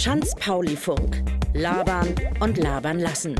[0.00, 1.22] Schanz-Pauli-Funk.
[1.52, 3.34] Labern und labern lassen.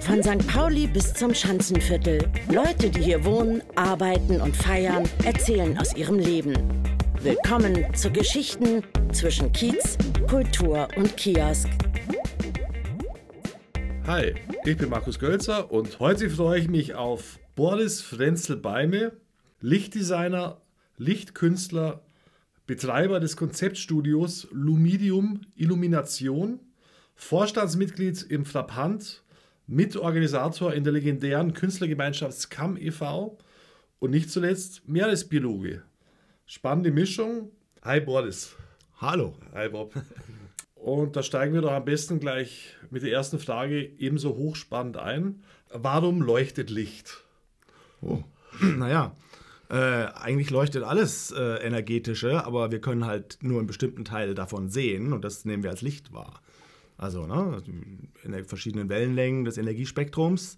[0.00, 0.46] Von St.
[0.46, 2.30] Pauli bis zum Schanzenviertel.
[2.52, 6.54] Leute, die hier wohnen, arbeiten und feiern, erzählen aus ihrem Leben.
[7.22, 9.98] Willkommen zu Geschichten zwischen Kiez,
[10.30, 11.68] Kultur und Kiosk.
[14.06, 14.34] Hi,
[14.64, 19.12] ich bin Markus Gölzer und heute freue ich mich auf Boris Frenzel-Beime,
[19.60, 20.60] Lichtdesigner,
[20.96, 22.02] Lichtkünstler,
[22.68, 26.60] Betreiber des Konzeptstudios Lumidium Illumination,
[27.14, 29.24] Vorstandsmitglied im Frappant,
[29.66, 33.38] Mitorganisator in der legendären Künstlergemeinschaft SCAM e.V.
[34.00, 35.82] und nicht zuletzt Meeresbiologe.
[36.44, 37.52] Spannende Mischung.
[37.80, 38.54] Hi Boris.
[38.98, 39.34] Hallo.
[39.54, 39.94] Hi Bob.
[40.74, 45.42] Und da steigen wir doch am besten gleich mit der ersten Frage ebenso hochspannend ein.
[45.70, 47.24] Warum leuchtet Licht?
[48.02, 48.22] Oh.
[48.60, 49.14] Naja,
[49.70, 54.70] äh, eigentlich leuchtet alles äh, energetische, aber wir können halt nur einen bestimmten Teil davon
[54.70, 56.40] sehen und das nehmen wir als Licht wahr.
[56.96, 57.62] Also ne,
[58.24, 60.56] in den verschiedenen Wellenlängen des Energiespektrums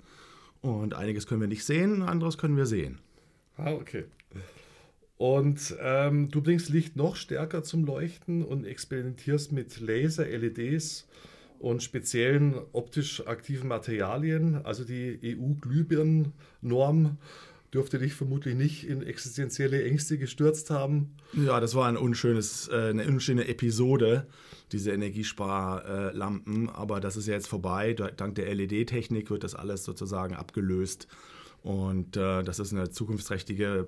[0.63, 2.99] und einiges können wir nicht sehen, anderes können wir sehen.
[3.57, 4.05] Ah, okay.
[5.19, 11.07] Und ähm, du bringst Licht noch stärker zum Leuchten und experimentierst mit Laser, LEDs
[11.59, 14.65] und speziellen optisch aktiven Materialien.
[14.65, 17.19] Also die EU-Glühbirnen-Norm
[17.73, 21.15] dürfte dich vermutlich nicht in existenzielle Ängste gestürzt haben.
[21.33, 24.27] Ja, das war ein unschönes, äh, eine unschöne Episode,
[24.73, 26.69] diese Energiesparlampen.
[26.69, 27.95] Aber das ist ja jetzt vorbei.
[27.95, 31.07] Dank der LED-Technik wird das alles sozusagen abgelöst.
[31.63, 33.87] Und äh, das ist eine zukunftsträchtige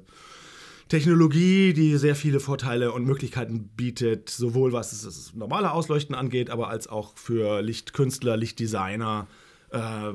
[0.89, 6.69] Technologie, die sehr viele Vorteile und Möglichkeiten bietet, sowohl was das normale Ausleuchten angeht, aber
[6.69, 9.27] als auch für Lichtkünstler, Lichtdesigner.
[9.71, 10.13] Äh,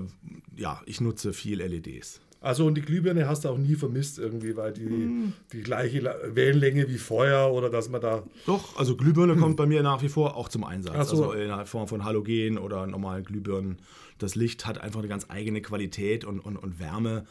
[0.55, 2.21] ja, ich nutze viel LEDs.
[2.39, 5.33] Also und die Glühbirne hast du auch nie vermisst irgendwie, weil die hm.
[5.51, 8.23] die gleiche Wellenlänge wie Feuer oder dass man da...
[8.45, 9.41] Doch, also Glühbirne hm.
[9.41, 11.09] kommt bei mir nach wie vor auch zum Einsatz.
[11.09, 11.31] So.
[11.31, 13.79] Also in Form von Halogen oder normalen Glühbirnen.
[14.19, 17.25] Das Licht hat einfach eine ganz eigene Qualität und, und, und Wärme.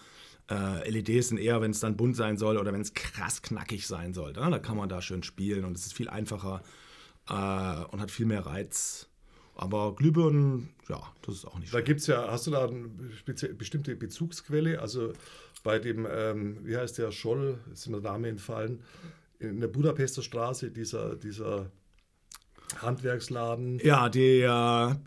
[0.51, 3.87] Äh, LEDs sind eher, wenn es dann bunt sein soll oder wenn es krass knackig
[3.87, 4.33] sein soll.
[4.33, 4.49] Ne?
[4.51, 6.63] Da kann man da schön spielen und es ist viel einfacher
[7.29, 9.09] äh, und hat viel mehr Reiz.
[9.57, 12.89] Aber Glühbirnen, ja, das ist auch nicht Da gibt es ja, hast du da eine
[13.55, 14.81] bestimmte Bezugsquelle?
[14.81, 15.13] Also
[15.65, 18.83] bei dem, ähm, wie heißt der, Scholl, ist mir der Name entfallen,
[19.39, 21.71] in der Budapester Straße, dieser, dieser
[22.81, 23.79] Handwerksladen.
[23.81, 25.01] Ja, der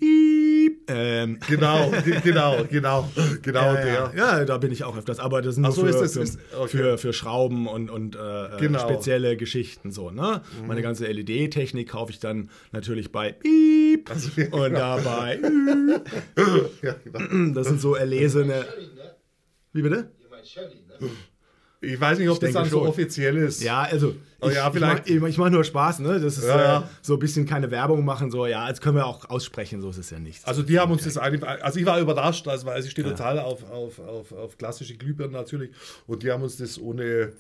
[0.90, 1.40] ähm.
[1.48, 1.92] Genau,
[2.24, 3.10] genau, genau,
[3.42, 4.12] genau ja, der.
[4.16, 4.40] Ja.
[4.40, 5.20] ja, da bin ich auch öfters.
[5.20, 6.68] Aber das sind nur so, für, ist für, okay.
[6.68, 8.20] für, für, Schrauben und, und äh,
[8.60, 8.80] genau.
[8.80, 10.12] spezielle Geschichten so.
[10.12, 10.42] Ne?
[10.62, 10.68] Mhm.
[10.68, 14.98] Meine ganze LED-Technik kaufe ich dann natürlich bei Piep also, ja, und genau.
[14.98, 15.40] dabei.
[16.82, 17.54] ja, genau.
[17.54, 18.66] Das sind so erlesene.
[19.74, 20.12] Wie bitte?
[20.22, 21.10] Ihr meint Shelly, ne?
[21.82, 22.84] Ich weiß nicht, ob ich das dann schon.
[22.84, 23.64] so offiziell ist.
[23.64, 25.10] Ja, also oh, ja, vielleicht.
[25.10, 26.20] ich, mache mach nur Spaß, ne?
[26.20, 26.80] Das ist ja.
[26.80, 29.90] Äh, so ein bisschen keine Werbung machen, so, ja, jetzt können wir auch aussprechen, so
[29.90, 30.46] ist es ja nicht.
[30.46, 33.14] Also die haben uns das eigentlich, also ich war überrascht, also, weil ich stehe ja.
[33.14, 35.72] total auf, auf, auf, auf klassische Glühbirnen natürlich
[36.06, 37.32] und die haben uns das ohne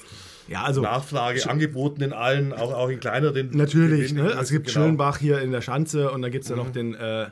[0.48, 3.50] ja, also, Nachfrage angeboten in allen, auch, auch in kleineren.
[3.52, 4.24] Natürlich, ne?
[4.24, 4.86] Also es gibt genau.
[4.86, 6.64] Schönbach hier in der Schanze und dann gibt es ja mhm.
[6.64, 7.28] noch den äh,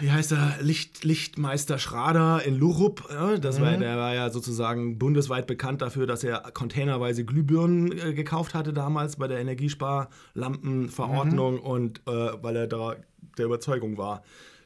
[0.00, 3.08] wie heißt er, Licht, Lichtmeister Schrader in Lurup.
[3.10, 3.62] Ja, das mhm.
[3.62, 8.72] war, der war ja sozusagen bundesweit bekannt dafür, dass er containerweise Glühbirnen äh, gekauft hatte
[8.72, 11.60] damals bei der Energiesparlampenverordnung mhm.
[11.60, 12.96] und äh, weil er da
[13.38, 14.24] der Überzeugung war,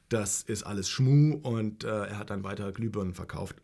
[0.08, 3.56] das ist alles Schmuh und äh, er hat dann weiter Glühbirnen verkauft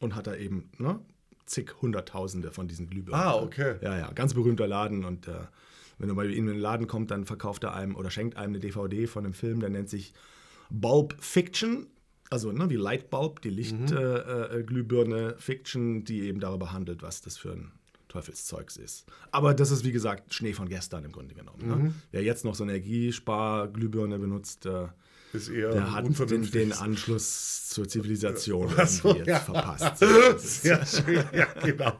[0.00, 0.98] und hat da eben ne,
[1.46, 3.20] zig Hunderttausende von diesen Glühbirnen.
[3.20, 3.76] Ah, okay.
[3.82, 5.34] Ja, ja, ganz berühmter Laden und äh,
[5.98, 8.54] wenn er bei ihm in den Laden kommt, dann verkauft er einem oder schenkt einem
[8.54, 10.14] eine DVD von einem Film, der nennt sich
[10.70, 11.86] Bulb Fiction,
[12.30, 15.22] also ne, wie Lightbulb, die Lichtglühbirne mhm.
[15.22, 17.72] äh, äh, Fiction, die eben darüber handelt, was das für ein
[18.08, 19.06] Teufelszeugs ist.
[19.30, 21.66] Aber das ist wie gesagt Schnee von gestern im Grunde genommen.
[21.66, 21.76] Ne?
[21.76, 21.82] Mhm.
[21.82, 21.94] Ne?
[22.10, 24.88] Wer jetzt noch so eine Energiesparglühbirne benutzt, äh,
[25.32, 29.38] der hat den, den, Anschluss zur Zivilisation so, jetzt ja.
[29.38, 29.98] verpasst.
[30.38, 31.92] Sehr schön, ja, genau.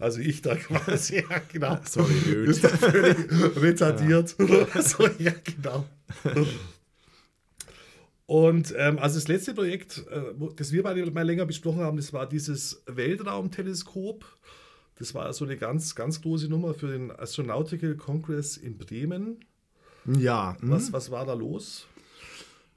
[0.00, 1.78] also ich da quasi, ja, genau.
[1.84, 2.50] Sorry, dude.
[2.50, 3.16] Ist völlig
[3.62, 4.34] retardiert.
[4.38, 4.82] Ja.
[4.82, 5.86] so, ja, genau.
[8.26, 10.22] Und ähm, also das letzte Projekt, äh,
[10.56, 14.24] das wir beide mal länger besprochen haben, das war dieses Weltraumteleskop.
[14.96, 19.44] Das war so eine ganz, ganz große Nummer für den Astronautical Congress in Bremen.
[20.06, 20.56] Ja.
[20.60, 20.92] Was, hm?
[20.92, 21.86] was war da los?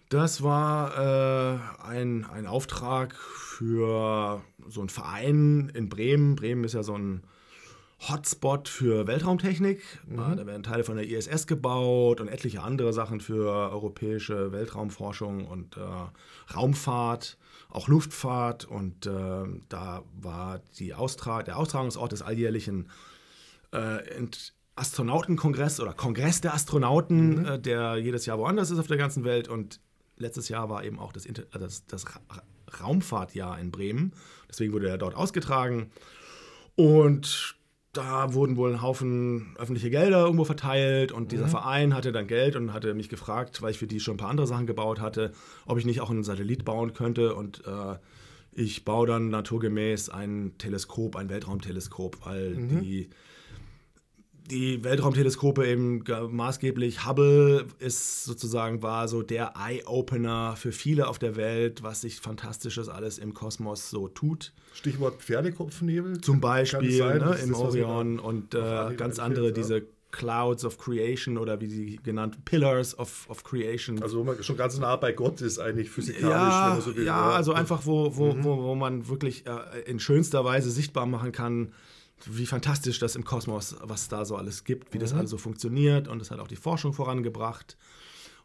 [0.10, 6.36] Das war äh, ein, ein Auftrag für so einen Verein in Bremen.
[6.36, 7.24] Bremen ist ja so ein
[8.00, 9.82] Hotspot für Weltraumtechnik.
[10.08, 10.18] Mhm.
[10.18, 15.46] Ja, da werden Teile von der ISS gebaut und etliche andere Sachen für europäische Weltraumforschung
[15.46, 17.38] und äh, Raumfahrt,
[17.70, 18.64] auch Luftfahrt.
[18.66, 22.90] Und äh, da war die Austrag der Austragungsort des alljährlichen
[23.74, 24.08] äh,
[24.78, 27.46] Astronautenkongress oder Kongress der Astronauten, mhm.
[27.46, 29.48] äh, der jedes Jahr woanders ist auf der ganzen Welt.
[29.48, 29.80] Und
[30.18, 32.22] letztes Jahr war eben auch das, Inter äh, das, das Ra
[32.82, 34.12] Raumfahrtjahr in Bremen.
[34.50, 35.90] Deswegen wurde er dort ausgetragen.
[36.76, 37.58] Und
[37.94, 41.52] da wurden wohl ein Haufen öffentliche Gelder irgendwo verteilt und dieser mhm.
[41.52, 44.30] Verein hatte dann Geld und hatte mich gefragt, weil ich für die schon ein paar
[44.30, 45.32] andere Sachen gebaut hatte,
[45.66, 47.96] ob ich nicht auch einen Satellit bauen könnte und äh,
[48.52, 52.82] ich baue dann naturgemäß ein Teleskop, ein Weltraumteleskop, weil mhm.
[52.82, 53.10] die
[54.50, 57.06] die Weltraumteleskope eben maßgeblich.
[57.06, 62.90] Hubble ist sozusagen war so der Eye-Opener für viele auf der Welt, was sich Fantastisches
[62.90, 64.54] alles im Kosmos so tut.
[64.74, 66.22] Stichwort Pferdekopfnebel.
[66.22, 71.60] Zum Beispiel sein, ne, im Orion und äh, ganz andere, diese Clouds of Creation oder
[71.60, 74.02] wie sie genannt, Pillars of, of Creation.
[74.02, 76.32] Also wo man schon ganz nah bei Gott ist eigentlich physikalisch.
[76.32, 78.44] Ja, so ja also einfach wo, wo, mhm.
[78.44, 81.74] wo, wo man wirklich äh, in schönster Weise sichtbar machen kann,
[82.26, 85.02] wie fantastisch das im Kosmos, was da so alles gibt, wie mhm.
[85.02, 86.08] das alles so funktioniert.
[86.08, 87.78] Und es hat auch die Forschung vorangebracht.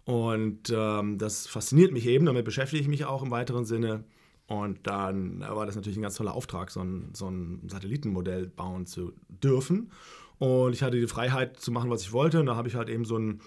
[0.05, 4.05] Und ähm, das fasziniert mich eben, damit beschäftige ich mich auch im weiteren Sinne.
[4.47, 8.87] Und dann war das natürlich ein ganz toller Auftrag, so ein, so ein Satellitenmodell bauen
[8.87, 9.93] zu dürfen.
[10.39, 12.41] Und ich hatte die Freiheit zu machen, was ich wollte.
[12.41, 13.41] Und da habe ich halt eben so ein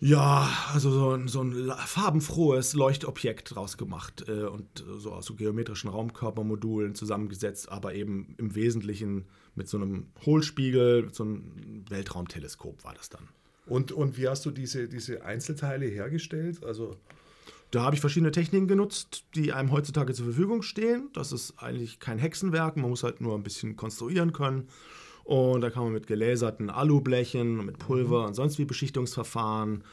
[0.00, 5.34] ja, also so ein, so ein farbenfrohes Leuchtobjekt draus gemacht äh, und so aus so
[5.34, 12.82] geometrischen Raumkörpermodulen zusammengesetzt, aber eben im Wesentlichen mit so einem Hohlspiegel, mit so einem Weltraumteleskop
[12.82, 13.28] war das dann.
[13.66, 16.64] Und, und wie hast du diese, diese Einzelteile hergestellt?
[16.64, 16.96] Also
[17.70, 21.10] da habe ich verschiedene Techniken genutzt, die einem heutzutage zur Verfügung stehen.
[21.12, 24.68] Das ist eigentlich kein Hexenwerk, man muss halt nur ein bisschen konstruieren können.
[25.24, 29.84] Und da kann man mit geläserten Alublechen, mit Pulver und sonst wie Beschichtungsverfahren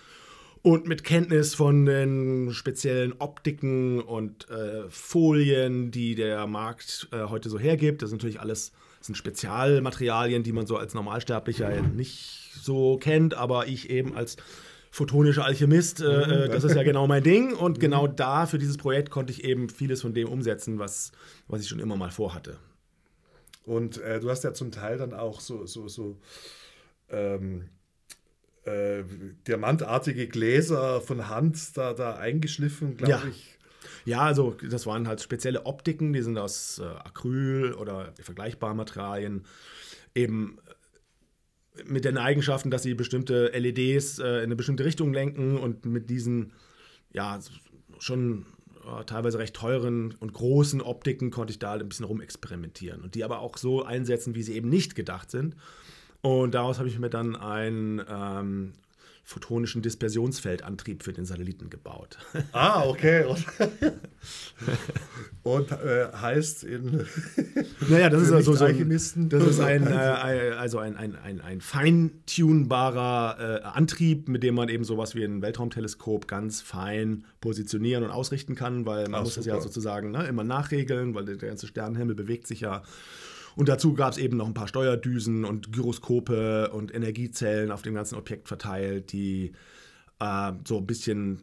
[0.61, 7.49] und mit Kenntnis von den speziellen Optiken und äh, Folien, die der Markt äh, heute
[7.49, 8.01] so hergibt.
[8.01, 13.35] Das sind natürlich alles das sind Spezialmaterialien, die man so als Normalsterblicher nicht so kennt,
[13.35, 14.37] aber ich eben als
[14.91, 17.53] photonischer Alchemist, äh, äh das ist ja genau mein Ding.
[17.53, 21.11] Und genau da für dieses Projekt konnte ich eben vieles von dem umsetzen, was,
[21.47, 22.57] was ich schon immer mal vorhatte.
[23.67, 26.17] Und äh, du hast ja zum Teil dann auch so, so, so
[27.09, 27.65] ähm,
[28.63, 29.03] äh,
[29.45, 33.23] diamantartige Gläser von Hand da, da eingeschliffen, glaube ja.
[33.29, 33.57] ich.
[34.05, 39.43] Ja, also das waren halt spezielle Optiken, die sind aus äh, Acryl oder vergleichbaren Materialien.
[40.15, 40.59] Eben
[41.75, 45.85] äh, mit den Eigenschaften, dass sie bestimmte LEDs äh, in eine bestimmte Richtung lenken und
[45.85, 46.53] mit diesen
[47.11, 47.37] ja
[47.99, 48.45] schon
[49.05, 53.39] teilweise recht teuren und großen Optiken konnte ich da ein bisschen rumexperimentieren und die aber
[53.39, 55.55] auch so einsetzen, wie sie eben nicht gedacht sind.
[56.21, 58.73] Und daraus habe ich mir dann ein ähm,
[59.27, 62.17] photonischen Dispersionsfeldantrieb für den Satelliten gebaut.
[62.53, 63.25] Ah, okay.
[65.43, 67.05] Und, äh, heißt in.
[67.89, 71.61] Naja, das ist also so ein, das ist ein, äh, also ein, ein, ein, ein
[71.61, 78.11] feintunbarer äh, Antrieb, mit dem man eben sowas wie ein Weltraumteleskop ganz fein positionieren und
[78.11, 79.49] ausrichten kann, weil man Ach, muss super.
[79.49, 82.81] das ja sozusagen ne, immer nachregeln, weil der ganze Sternenhimmel bewegt sich ja
[83.57, 87.95] und dazu gab es eben noch ein paar Steuerdüsen und Gyroskope und Energiezellen auf dem
[87.95, 89.51] ganzen Objekt verteilt, die
[90.19, 91.41] äh, so ein bisschen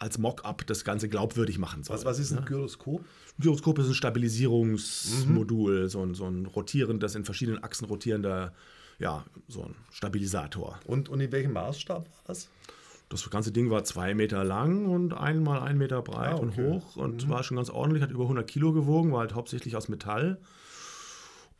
[0.00, 1.96] als Mock-up das Ganze glaubwürdig machen sollen.
[1.96, 2.44] Was, was ist ein ne?
[2.44, 3.02] Gyroskop?
[3.02, 5.88] Ein Gyroskop ist ein Stabilisierungsmodul, mhm.
[5.88, 8.52] so, ein, so ein rotierendes, in verschiedenen Achsen rotierender,
[8.98, 10.80] ja, so ein Stabilisator.
[10.86, 12.48] Und, und in welchem Maßstab war das?
[13.10, 16.42] Das ganze Ding war zwei Meter lang und einmal ein Meter breit ah, okay.
[16.42, 17.30] und hoch und mhm.
[17.30, 20.40] war schon ganz ordentlich, hat über 100 Kilo gewogen, war halt hauptsächlich aus Metall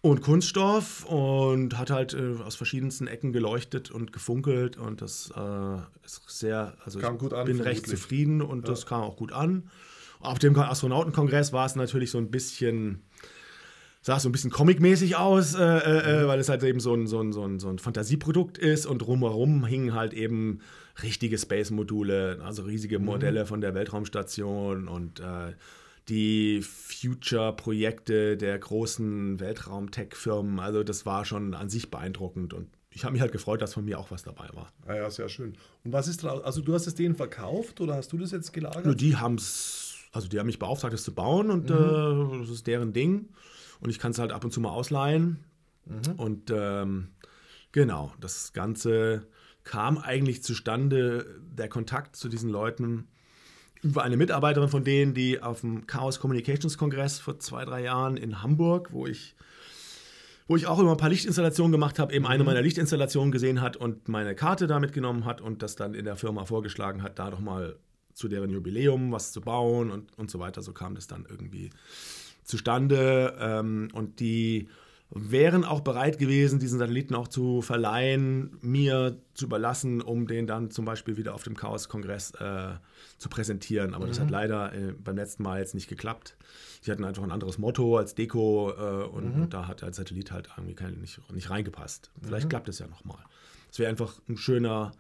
[0.05, 5.77] und Kunststoff und hat halt äh, aus verschiedensten Ecken geleuchtet und gefunkelt und das äh,
[6.05, 8.75] ist sehr, also kam ich an, bin recht zufrieden und ja.
[8.75, 9.71] das kam auch gut an.
[10.21, 13.01] Auf dem Astronautenkongress war es natürlich so ein bisschen,
[14.03, 16.93] sah es so ein bisschen comicmäßig aus, äh, äh, äh, weil es halt eben so
[16.93, 20.61] ein, so, ein, so, ein, so ein Fantasieprodukt ist und drumherum hingen halt eben
[21.03, 23.07] richtige Space-Module, also riesige mhm.
[23.07, 23.47] Modelle mhm.
[23.47, 25.55] von der Weltraumstation und äh,
[26.09, 30.61] die Future-Projekte der großen Weltraum-Tech-Firmen.
[30.61, 33.85] Also das war schon an sich beeindruckend und ich habe mich halt gefreut, dass von
[33.85, 34.73] mir auch was dabei war.
[34.87, 35.57] Ah ja, sehr schön.
[35.83, 36.45] Und was ist draus?
[36.45, 38.85] Also du hast es denen verkauft oder hast du das jetzt gelagert?
[38.85, 42.37] Nur die haben es, also die haben mich beauftragt, das zu bauen und mhm.
[42.37, 43.31] äh, das ist deren Ding.
[43.81, 45.39] Und ich kann es halt ab und zu mal ausleihen.
[45.87, 46.13] Mhm.
[46.17, 47.09] Und ähm,
[47.73, 49.27] genau, das Ganze
[49.65, 53.09] kam eigentlich zustande, der Kontakt zu diesen Leuten
[53.85, 58.17] über eine Mitarbeiterin von denen, die auf dem Chaos Communications Kongress vor zwei, drei Jahren
[58.17, 59.37] in Hamburg, wo ich,
[60.49, 62.47] wo ich auch immer ein paar Lichtinstallationen gemacht habe, eben eine mhm.
[62.47, 66.17] meiner Lichtinstallationen gesehen hat und meine Karte da mitgenommen hat und das dann in der
[66.17, 67.77] Firma vorgeschlagen hat, da doch mal
[68.15, 70.63] zu deren Jubiläum was zu bauen und, und so weiter.
[70.63, 71.71] So kam das dann irgendwie
[72.43, 73.37] zustande.
[73.39, 74.69] Ähm, und die
[75.15, 80.71] wären auch bereit gewesen, diesen Satelliten auch zu verleihen, mir zu überlassen, um den dann
[80.71, 82.75] zum Beispiel wieder auf dem Chaos-Kongress äh,
[83.19, 83.95] zu präsentieren.
[83.95, 84.09] Aber mhm.
[84.09, 86.37] das hat leider äh, beim letzten Mal jetzt nicht geklappt.
[86.85, 89.51] Die hatten einfach ein anderes Motto als Deko äh, und, mhm.
[89.51, 92.11] da hat der Satellit halt irgendwie kein, nicht, nicht reingepasst.
[92.23, 92.51] Vielleicht mhm.
[92.51, 93.23] klappt es ja nochmal.
[93.71, 94.93] Es wäre einfach ein schöner,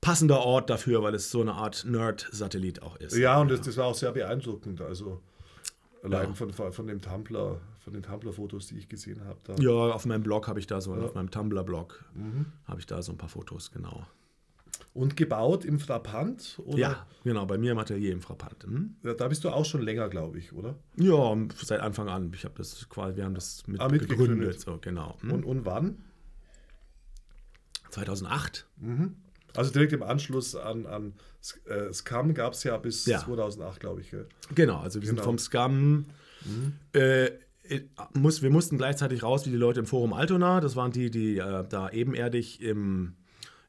[0.00, 3.16] passender Ort dafür, weil es so eine Art Nerd-Satellit auch ist.
[3.16, 4.82] Ja, und das, das war auch sehr beeindruckend.
[4.82, 5.22] Also
[6.04, 6.34] allein ja.
[6.34, 9.62] von, von dem Tumblr von den Tumblr-Fotos, die ich gesehen habe.
[9.62, 11.02] Ja, auf meinem Blog habe ich da so, ja.
[11.02, 12.46] auf meinem Tumblr-Blog mhm.
[12.64, 14.06] habe ich da so ein paar Fotos, genau.
[14.92, 16.60] Und gebaut im Frappant?
[16.64, 16.78] Oder?
[16.78, 18.66] Ja, genau, bei mir im Atelier im Frappant.
[18.66, 18.96] Mhm.
[19.02, 20.76] Ja, da bist du auch schon länger, glaube ich, oder?
[20.96, 22.32] Ja, seit Anfang an.
[22.34, 24.60] Ich habe das quasi, wir haben das mit, ah, gegründet.
[24.60, 25.16] So, genau.
[25.20, 25.32] Mhm.
[25.32, 26.04] Und, und wann?
[27.90, 28.66] 2008.
[28.76, 29.16] Mhm.
[29.56, 31.14] Also direkt im Anschluss an, an
[31.66, 33.20] äh, Scum gab es ja bis ja.
[33.20, 34.14] 2008, glaube ich.
[34.54, 35.22] Genau, also wir genau.
[35.22, 36.06] sind vom Scum
[36.44, 36.72] mhm.
[36.92, 37.30] äh,
[37.68, 37.80] äh,
[38.12, 40.60] muss, wir mussten gleichzeitig raus wie die Leute im Forum Altona.
[40.60, 43.14] Das waren die, die äh, da ebenerdig im,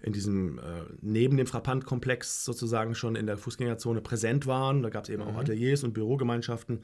[0.01, 0.61] in diesem, äh,
[1.01, 4.83] neben dem Frappant-Komplex sozusagen schon in der Fußgängerzone präsent waren.
[4.83, 5.29] Da gab es eben mhm.
[5.29, 6.83] auch Ateliers und Bürogemeinschaften.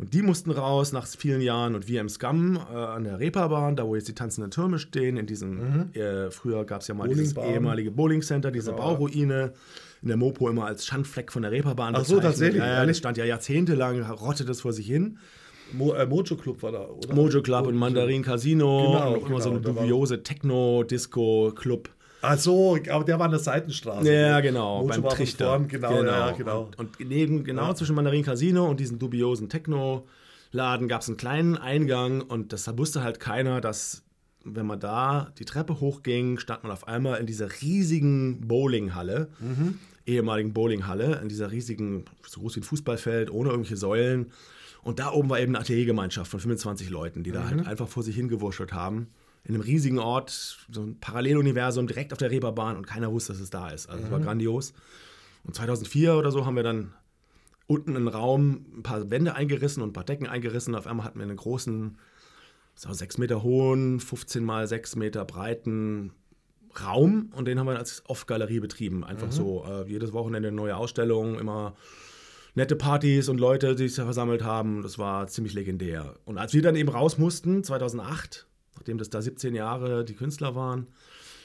[0.00, 3.76] Und die mussten raus nach vielen Jahren und wir im Scum äh, an der Reeperbahn,
[3.76, 5.90] da wo jetzt die tanzenden Türme stehen, in diesem, mhm.
[5.92, 8.82] äh, früher gab es ja mal dieses ehemalige Bowling Center, diese genau.
[8.82, 9.52] Bauruine,
[10.00, 11.94] in der Mopo immer als Schandfleck von der Reeperbahn.
[11.94, 12.62] Ach so, tatsächlich.
[12.62, 15.18] Ja, das stand ja jahrzehntelang, rottet es vor sich hin.
[15.74, 17.14] Mo, äh, Mojo Club war da, oder?
[17.14, 21.90] Mojo Club und Mandarin Casino genau, und auch genau, immer so eine dubiose Techno-Disco-Club.
[22.22, 24.12] Ach so, aber der war an der Seitenstraße.
[24.12, 25.46] Ja, genau, Mojo beim Trichter.
[25.46, 26.10] Vorn, genau, genau.
[26.10, 26.62] Ja, genau.
[26.62, 27.74] Und, und neben, genau ja.
[27.74, 33.02] zwischen Mandarin Casino und diesem dubiosen Techno-Laden gab es einen kleinen Eingang und das wusste
[33.02, 34.02] halt keiner, dass
[34.44, 39.78] wenn man da die Treppe hochging, stand man auf einmal in dieser riesigen Bowlinghalle, mhm.
[40.06, 44.32] ehemaligen Bowlinghalle, in dieser riesigen, so groß wie ein Fußballfeld, ohne irgendwelche Säulen.
[44.82, 47.66] Und da oben war eben eine Ateliergemeinschaft von 25 Leuten, die da halt mhm.
[47.66, 49.08] einfach vor sich hingewurschtelt haben.
[49.44, 53.40] In einem riesigen Ort, so ein Paralleluniversum direkt auf der Reeperbahn und keiner wusste, dass
[53.40, 53.88] es da ist.
[53.88, 54.24] Also es war mhm.
[54.24, 54.74] grandios.
[55.44, 56.92] Und 2004 oder so haben wir dann
[57.66, 60.74] unten einen Raum ein paar Wände eingerissen und ein paar Decken eingerissen.
[60.74, 61.98] Auf einmal hatten wir einen großen,
[62.74, 66.12] so sechs Meter hohen, 15 mal sechs Meter breiten
[66.78, 69.04] Raum und den haben wir als Off-Galerie betrieben.
[69.04, 69.32] Einfach mhm.
[69.32, 71.74] so äh, jedes Wochenende eine neue Ausstellung, immer
[72.54, 74.82] nette Partys und Leute, die sich da versammelt haben.
[74.82, 76.14] Das war ziemlich legendär.
[76.24, 78.46] Und als wir dann eben raus mussten, 2008,
[78.80, 80.88] nachdem das da 17 Jahre die Künstler waren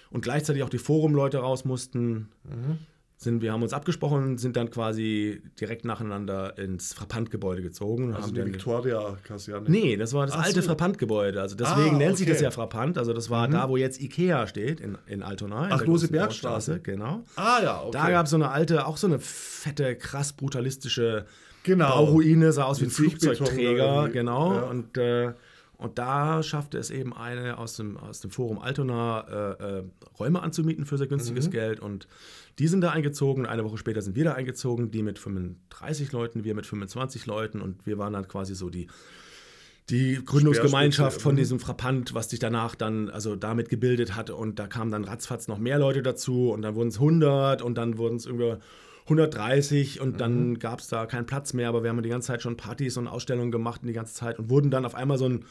[0.10, 2.80] und gleichzeitig auch die Forum-Leute raus mussten, mhm
[3.18, 8.14] sind, wir haben uns abgesprochen, sind dann quasi direkt nacheinander ins Frappant-Gebäude gezogen.
[8.14, 9.70] Also die Victoria-Kaserne?
[9.70, 10.68] Nee, das war das Ach alte so.
[10.68, 11.42] Frappant-Gebäude.
[11.42, 12.98] Also deswegen ah, nennt sich das ja Frappant.
[12.98, 13.54] Also das war mhm.
[13.54, 15.70] da, wo jetzt Ikea steht, in, in Altona.
[15.72, 16.82] Ach, große Bergstraße.
[16.82, 17.24] Genau.
[17.36, 17.92] Ah ja, okay.
[17.94, 21.26] Da gab es so eine alte, auch so eine fette, krass brutalistische
[21.64, 21.90] genau.
[21.90, 24.10] Bauruine, sah aus wie ein Flugzeugträger.
[24.10, 24.56] Genau.
[24.56, 24.62] Ja.
[24.64, 25.34] Und äh,
[25.86, 29.22] und da schaffte es eben eine aus dem, aus dem Forum Altona
[29.60, 29.84] äh, äh,
[30.20, 31.52] Räume anzumieten für sehr günstiges mhm.
[31.52, 31.80] Geld.
[31.80, 32.08] Und
[32.58, 33.46] die sind da eingezogen.
[33.46, 37.62] Eine Woche später sind wir da eingezogen, die mit 35 Leuten, wir mit 25 Leuten.
[37.62, 38.88] Und wir waren dann quasi so die,
[39.92, 44.32] die Gründungsgemeinschaft von diesem Frappant, was sich danach dann also damit gebildet hat.
[44.32, 46.50] Und da kamen dann ratzfatz noch mehr Leute dazu.
[46.50, 48.56] Und dann wurden es 100 und dann wurden es irgendwie
[49.04, 50.60] 130 und dann mhm.
[50.60, 53.08] gab es da keinen Platz mehr, aber wir haben die ganze Zeit schon Partys und
[53.08, 55.46] Ausstellungen gemacht und die ganze Zeit und wurden dann auf einmal so ein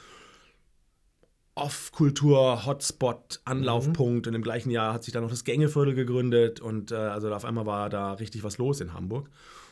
[1.54, 4.26] Off-Kultur-Hotspot-Anlaufpunkt.
[4.26, 4.30] Mhm.
[4.30, 7.44] Und im gleichen Jahr hat sich dann noch das Gängeviertel gegründet und äh, also auf
[7.44, 9.30] einmal war da richtig was los in Hamburg.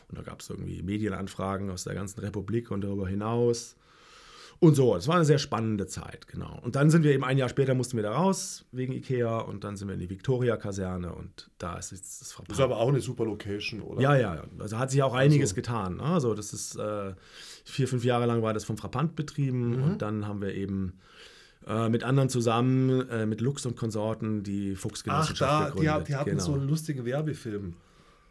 [0.09, 3.75] Und da gab es irgendwie Medienanfragen aus der ganzen Republik und darüber hinaus.
[4.59, 6.57] Und so, es war eine sehr spannende Zeit, genau.
[6.61, 9.65] Und dann sind wir eben ein Jahr später, mussten wir da raus wegen Ikea und
[9.65, 12.49] dann sind wir in die Victoria-Kaserne und da ist jetzt das Verpacken.
[12.49, 14.01] Das ist aber auch eine super Location, oder?
[14.01, 15.55] Ja, ja, also hat sich auch einiges also.
[15.55, 15.97] getan.
[15.97, 16.03] Ne?
[16.03, 17.13] Also das ist, äh,
[17.65, 19.83] vier, fünf Jahre lang war das vom Frappant betrieben mhm.
[19.83, 20.97] und dann haben wir eben
[21.67, 26.01] äh, mit anderen zusammen, äh, mit Lux und Konsorten, die Fuchsgenossenschaft Ach, da, gegründet.
[26.01, 26.43] Die, die hatten genau.
[26.43, 27.73] so einen lustigen Werbefilm.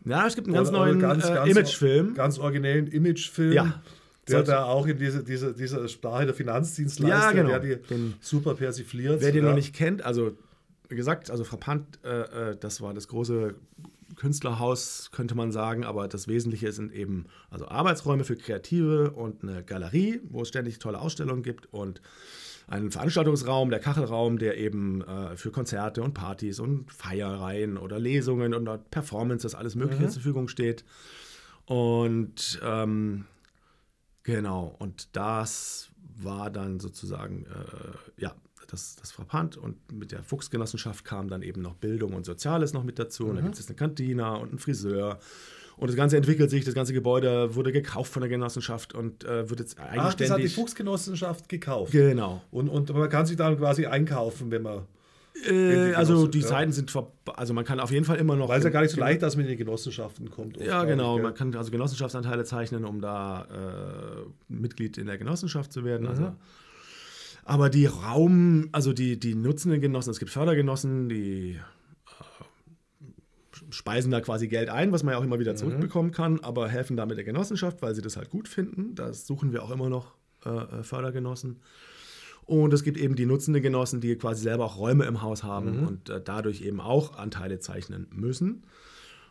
[0.05, 2.15] Ja, es gibt einen ganz oder, neuen ganz, äh, ganz, Imagefilm.
[2.15, 3.53] Ganz originellen Imagefilm.
[3.53, 3.83] Ja.
[4.29, 7.49] Der da auch in diese, diese, dieser Sprache der Finanzdienstleister, ja, genau.
[7.59, 9.21] der die den, super persifliert.
[9.21, 9.51] Wer den ja.
[9.51, 10.37] noch nicht kennt, also
[10.89, 13.55] wie gesagt, also Frappant, äh, äh, das war das große
[14.15, 19.65] Künstlerhaus, könnte man sagen, aber das Wesentliche sind eben also Arbeitsräume für Kreative und eine
[19.65, 22.01] Galerie, wo es ständig tolle Ausstellungen gibt und
[22.73, 28.55] einen Veranstaltungsraum, der Kachelraum, der eben äh, für Konzerte und Partys und Feiereien oder Lesungen
[28.55, 30.09] und Performances, alles Mögliche mhm.
[30.09, 30.85] zur Verfügung steht.
[31.67, 33.27] Und ähm,
[34.23, 38.35] genau, und das war dann sozusagen, äh, ja,
[38.69, 39.59] das, das Frappant.
[39.59, 43.25] Und mit der Fuchsgenossenschaft kam dann eben noch Bildung und Soziales noch mit dazu.
[43.25, 43.29] Mhm.
[43.29, 45.19] Und da gibt es eine Kantina und einen Friseur
[45.83, 49.51] Und das Ganze entwickelt sich, das ganze Gebäude wurde gekauft von der Genossenschaft und äh,
[49.51, 50.17] wird jetzt Ach, eigenständig.
[50.19, 51.91] das hat die Fuchsgenossenschaft gekauft.
[51.91, 52.41] Genau.
[52.53, 54.83] Und, und man kann sich dann quasi einkaufen, wenn man.
[55.45, 56.47] Äh, also die ja.
[56.47, 56.97] Zeiten sind
[57.35, 58.49] also man kann auf jeden Fall immer noch.
[58.49, 60.57] Weil es ja gar nicht so leicht, dass man in die Genossenschaften kommt.
[60.59, 61.17] Ja, genau.
[61.17, 61.25] gell?
[61.25, 66.05] Man kann also Genossenschaftsanteile zeichnen, um da äh, Mitglied in der Genossenschaft zu werden.
[66.05, 66.09] Mhm.
[66.11, 66.33] Also,
[67.45, 71.59] aber die Raum, also die, die nutzenden Genossen, es gibt Fördergenossen, die
[73.73, 75.41] speisen da quasi Geld ein, was man ja auch immer Mhm.
[75.41, 78.95] wieder zurückbekommen kann, aber helfen damit der Genossenschaft, weil sie das halt gut finden.
[78.95, 80.15] Das suchen wir auch immer noch
[80.45, 81.61] äh, äh, Fördergenossen.
[82.45, 85.79] Und es gibt eben die nutzenden Genossen, die quasi selber auch Räume im Haus haben
[85.81, 85.87] Mhm.
[85.87, 88.65] und äh, dadurch eben auch Anteile zeichnen müssen.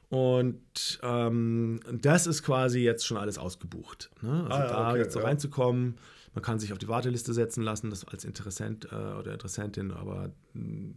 [0.10, 4.10] Und ähm, das ist quasi jetzt schon alles ausgebucht.
[4.22, 4.30] Ne?
[4.44, 5.26] Also Ah ja, da okay, jetzt so ja.
[5.26, 5.96] reinzukommen,
[6.34, 10.32] man kann sich auf die Warteliste setzen lassen, das als Interessent äh, oder Interessentin, aber
[10.54, 10.94] mh,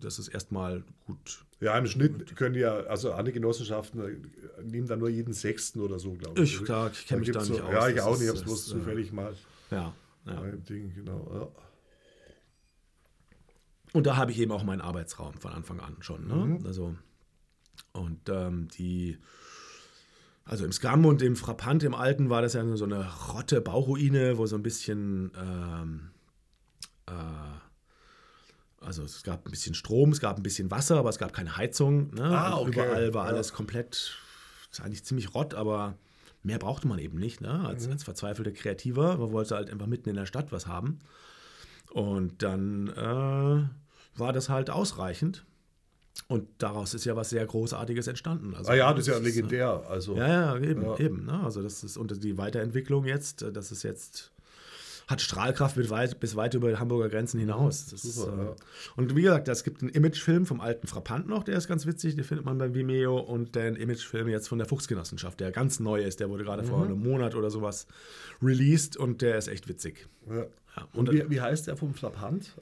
[0.00, 1.44] das ist erstmal gut.
[1.60, 5.98] Ja, im Schnitt können ja, also andere Genossenschaften äh, nehmen dann nur jeden Sechsten oder
[6.00, 6.54] so, glaube ich.
[6.54, 7.72] Ich, klar, ich kenne mich da nicht so, aus.
[7.72, 9.34] Ja, ich Das auch ist- nicht, ich habe es bloß äh, zufällig mal
[9.70, 9.94] Ja,
[10.26, 10.40] ja.
[10.40, 11.30] beim Ding, genau.
[11.32, 11.62] Ja.
[13.92, 16.26] Und da habe ich eben auch meinen Arbeitsraum von Anfang an schon.
[16.26, 16.34] Ne?
[16.34, 16.66] Mhm.
[16.66, 16.96] Also,
[17.92, 19.18] und ähm, die,
[20.44, 24.38] also im Scrum und im Frappant, im Alten, war das ja so eine rotte Bauruine,
[24.38, 26.10] wo so ein bisschen, ähm,
[27.06, 27.12] äh,
[28.84, 31.56] also es gab ein bisschen Strom, es gab ein bisschen Wasser, aber es gab keine
[31.56, 32.12] Heizung.
[32.14, 32.24] Ne?
[32.24, 33.32] Ah, okay, Überall war ja.
[33.32, 34.16] alles komplett,
[34.70, 35.96] ist eigentlich ziemlich rott, aber
[36.42, 37.40] mehr brauchte man eben nicht.
[37.40, 37.64] Ne?
[37.66, 37.92] Als, Mhm.
[37.92, 40.98] als verzweifelter Kreativer, man wollte halt einfach mitten in der Stadt was haben.
[41.92, 45.44] Und dann äh, war das halt ausreichend.
[46.28, 48.54] Und daraus ist ja was sehr Großartiges entstanden.
[48.54, 49.82] Also, Ah ja, das ist ja äh, legendär.
[49.88, 50.98] Also, Ja, ja, eben, Ja.
[50.98, 51.26] eben.
[51.26, 51.40] Ne?
[51.42, 54.30] Also das ist und die Weiterentwicklung jetzt, äh, das ist jetzt
[55.08, 57.88] hat Strahlkraft weit, bis weit über die Hamburger Grenzen hinaus.
[57.90, 58.54] Das super, ist, äh, ja.
[58.96, 62.14] Und wie gesagt, es gibt einen Imagefilm vom alten Frappant noch, der ist ganz witzig,
[62.14, 66.02] den findet man bei Vimeo und den Imagefilm jetzt von der Fuchsgenossenschaft, der ganz neu
[66.02, 66.66] ist, der wurde gerade Mhm.
[66.66, 67.86] vor einem Monat oder sowas
[68.40, 70.08] released und der ist echt witzig.
[70.30, 70.46] ja.
[70.94, 72.54] Und und wie, wie heißt der vom Flappant?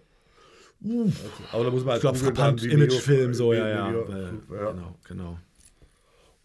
[0.82, 1.12] Also,
[1.52, 3.88] aber da muss man ich glaube, Vimeo- Imagefilm, so, ja, ja.
[3.90, 4.08] Vimeo-
[4.49, 4.70] weil- ja.
[4.72, 5.38] Genau, genau.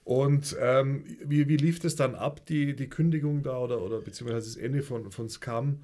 [0.04, 4.48] Und ähm, wie, wie lief das dann ab, die, die Kündigung da oder, oder beziehungsweise
[4.50, 5.80] das Ende von, von Scam?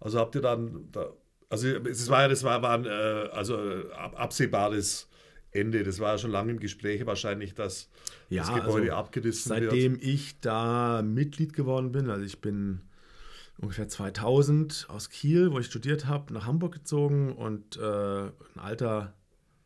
[0.00, 1.10] Also habt ihr dann, da,
[1.50, 2.88] also es war ja, das war, war ein äh,
[3.32, 5.08] also äh, ab, absehbares
[5.50, 5.82] Ende.
[5.82, 7.90] Das war ja schon lange im Gespräch wahrscheinlich, dass
[8.30, 10.04] Ja, das Gebäude also abgerissen Seitdem wird.
[10.04, 12.80] ich da Mitglied geworden bin, also ich bin
[13.58, 19.14] ungefähr 2000 aus Kiel, wo ich studiert habe, nach Hamburg gezogen und äh, ein alter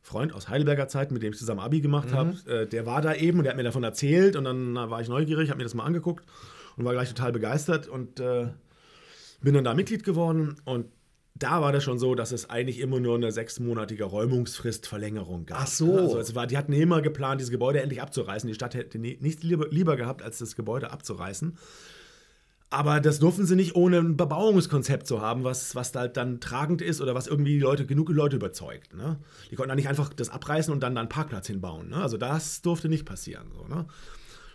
[0.02, 3.14] Freund aus Heidelberger Zeit, mit dem ich zusammen Abi gemacht habe, äh, der war da
[3.14, 5.74] eben und der hat mir davon erzählt und dann war ich neugierig, habe mir das
[5.74, 6.24] mal angeguckt
[6.76, 8.48] und war gleich total begeistert und äh,
[9.42, 10.86] bin dann da Mitglied geworden und
[11.34, 15.60] da war das schon so, dass es eigentlich immer nur eine sechsmonatige Räumungsfristverlängerung gab.
[15.62, 15.96] Ach so.
[15.98, 18.46] Also es war, die hatten immer geplant, dieses Gebäude endlich abzureißen.
[18.48, 21.56] Die Stadt hätte ni- nichts lieber, lieber gehabt, als das Gebäude abzureißen.
[22.72, 26.80] Aber das durften sie nicht ohne ein Bebauungskonzept zu haben, was, was halt dann tragend
[26.80, 28.94] ist oder was irgendwie die Leute, genug Leute überzeugt.
[28.94, 29.18] Ne?
[29.50, 31.88] Die konnten dann nicht einfach das abreißen und dann da einen Parkplatz hinbauen.
[31.88, 31.96] Ne?
[31.96, 33.48] Also das durfte nicht passieren.
[33.52, 33.86] So, ne?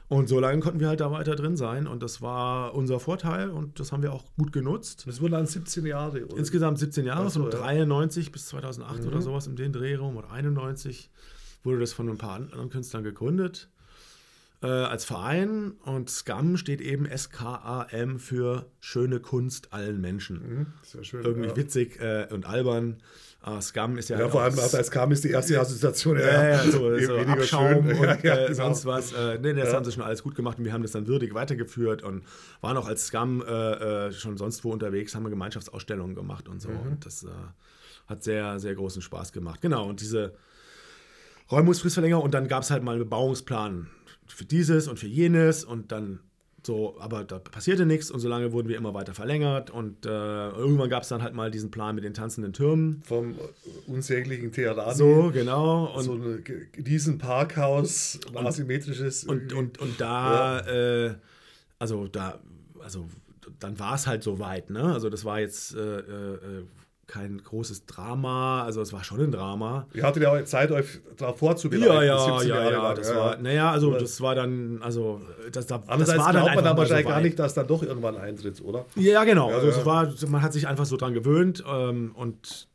[0.08, 3.49] Und so lange konnten wir halt da weiter drin sein und das war unser Vorteil
[3.49, 5.04] und das haben wir auch gut genutzt.
[5.08, 6.25] Das wurden dann 17 Jahre.
[6.25, 6.38] Oder?
[6.38, 7.58] Insgesamt 17 Jahre, Ach so, von ja.
[7.58, 11.10] 93 bis 2008 oder sowas im den Dreh rum oder 91
[11.63, 13.69] wurde das von ein paar anderen Künstlern gegründet
[14.61, 20.73] äh, als Verein und SCAM steht eben S-K-A-M für schöne Kunst allen Menschen.
[20.83, 21.23] Sehr schön.
[21.23, 21.55] Irgendwie ja.
[21.55, 22.97] witzig äh, und albern.
[23.45, 26.17] Äh, SCAM ist ja, Ja, halt vor allem, als kam, ist die erste Assoziation.
[26.17, 27.97] ja, ja, so, so weniger Abschaum schön.
[27.97, 28.53] und Ja, ja, äh, genau.
[28.53, 29.13] sonst was.
[29.13, 29.75] Äh, nee, das Ja.
[29.75, 32.23] haben sie schon alles gut gemacht und wir haben das dann würdig weitergeführt und
[32.61, 36.61] waren auch als Scum äh, äh, schon sonst wo unterwegs, haben wir Gemeinschaftsausstellungen gemacht und
[36.61, 36.69] so.
[36.69, 36.79] Mhm.
[36.93, 37.25] Und das
[38.07, 39.61] hat sehr, sehr großen Spaß gemacht.
[39.61, 40.33] Genau, und diese
[41.51, 43.87] Räumungsfristverlängerung und dann gab es halt mal einen Bebauungsplan
[44.27, 46.19] für dieses und für jenes und dann
[46.65, 50.89] so, aber da passierte nichts und solange wurden wir immer weiter verlängert und äh, irgendwann
[50.89, 53.03] gab es dann halt mal diesen Plan mit den tanzenden Türmen.
[53.05, 53.35] Vom
[53.85, 54.91] unsäglichen Theater.
[54.95, 55.95] So, genau.
[55.95, 56.43] Und so ein
[56.75, 59.25] diesen Parkhaus, ein asymmetrisches.
[59.25, 61.15] Und, und, und da, äh,
[61.77, 62.39] also da,
[62.79, 63.07] also
[63.59, 64.91] dann war es halt so weit, ne?
[64.91, 66.63] Also das war jetzt äh, äh,
[67.07, 69.87] kein großes Drama, also es war schon ein Drama.
[69.93, 71.85] Ihr hattet ja auch Zeit, euch darauf vorzubereiten.
[71.85, 73.41] Ja, ja, 17 ja, Jahre ja, das ja, war, ja.
[73.41, 76.77] naja, also Aber- das war dann, also das, das Andererseits war dann man einfach mal
[76.77, 78.85] wahrscheinlich so gar nicht, dass dann doch irgendwann eintritt, oder?
[78.95, 79.49] Ja, genau.
[79.49, 79.77] Ja, also ja.
[79.77, 82.67] es war, man hat sich einfach so dran gewöhnt ähm, und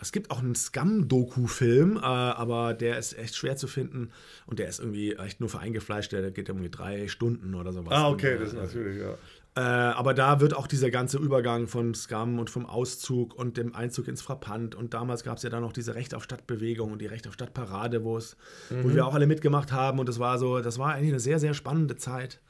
[0.00, 4.10] es gibt auch einen Scum-Doku-Film, äh, aber der ist echt schwer zu finden
[4.46, 7.94] und der ist irgendwie echt nur für Eingefleischte, der geht irgendwie drei Stunden oder sowas.
[7.94, 9.14] Ah, okay, Und, das ist äh, natürlich, ja.
[9.56, 13.72] Äh, aber da wird auch dieser ganze Übergang vom Scam und vom Auszug und dem
[13.74, 17.00] Einzug ins Frappant und damals gab es ja dann noch diese Recht auf Stadtbewegung und
[17.00, 18.36] die Recht auf Stadtparade, wo es,
[18.82, 21.38] wo wir auch alle mitgemacht haben und das war so, das war eigentlich eine sehr,
[21.38, 22.40] sehr spannende Zeit.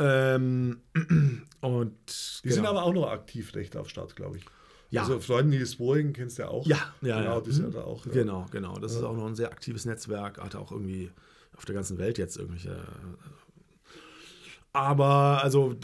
[0.00, 0.80] Ähm,
[1.60, 4.44] und Die sind aber auch noch aktiv, Recht auf Stadt, glaube ich.
[4.90, 5.02] Ja.
[5.02, 6.66] Also Freunde Nils Bohring kennst du ja auch.
[6.66, 7.40] Ja, ja, genau, ja.
[7.40, 7.74] die sind Mhm.
[7.74, 8.04] ja da auch.
[8.06, 8.12] Ja.
[8.12, 8.78] Genau, genau.
[8.78, 11.10] Das ist auch noch ein sehr aktives Netzwerk, hat auch irgendwie
[11.56, 12.76] auf der ganzen Welt jetzt irgendwelche.
[14.76, 15.74] Aber also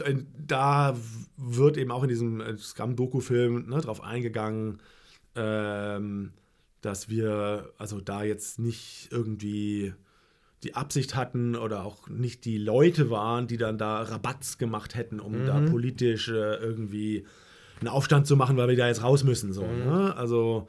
[0.46, 0.94] da
[1.38, 4.80] wird eben auch in diesem äh, Scam-Doku-Film ne, drauf eingegangen,
[5.34, 6.32] ähm,
[6.82, 9.94] dass wir also da jetzt nicht irgendwie
[10.62, 15.20] die Absicht hatten oder auch nicht die Leute waren, die dann da Rabatz gemacht hätten,
[15.20, 17.24] um da politisch äh, irgendwie
[17.80, 19.54] einen Aufstand zu machen, weil wir da jetzt raus müssen.
[19.54, 20.14] So, ne?
[20.18, 20.68] Also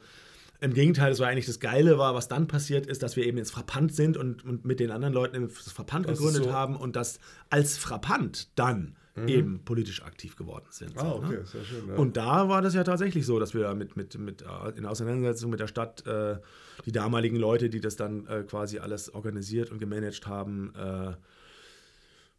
[0.64, 3.38] im Gegenteil, das war eigentlich das Geile war, was dann passiert ist, dass wir eben
[3.38, 6.52] ins Frappant sind und, und mit den anderen Leuten das Frappant Das gegründet so.
[6.52, 8.96] haben und das als Frappant dann
[9.26, 10.94] eben politisch aktiv geworden sind.
[10.94, 11.00] Mhm.
[11.00, 11.14] Ah, ne?
[11.14, 11.88] okay, sehr schön.
[11.88, 11.94] Ja.
[11.94, 15.50] Und da war das ja tatsächlich so, dass wir mit, mit, mit äh, in Auseinandersetzung
[15.50, 16.38] mit der Stadt äh,
[16.84, 21.12] die damaligen Leute, die das dann äh, quasi alles organisiert und gemanagt haben, äh,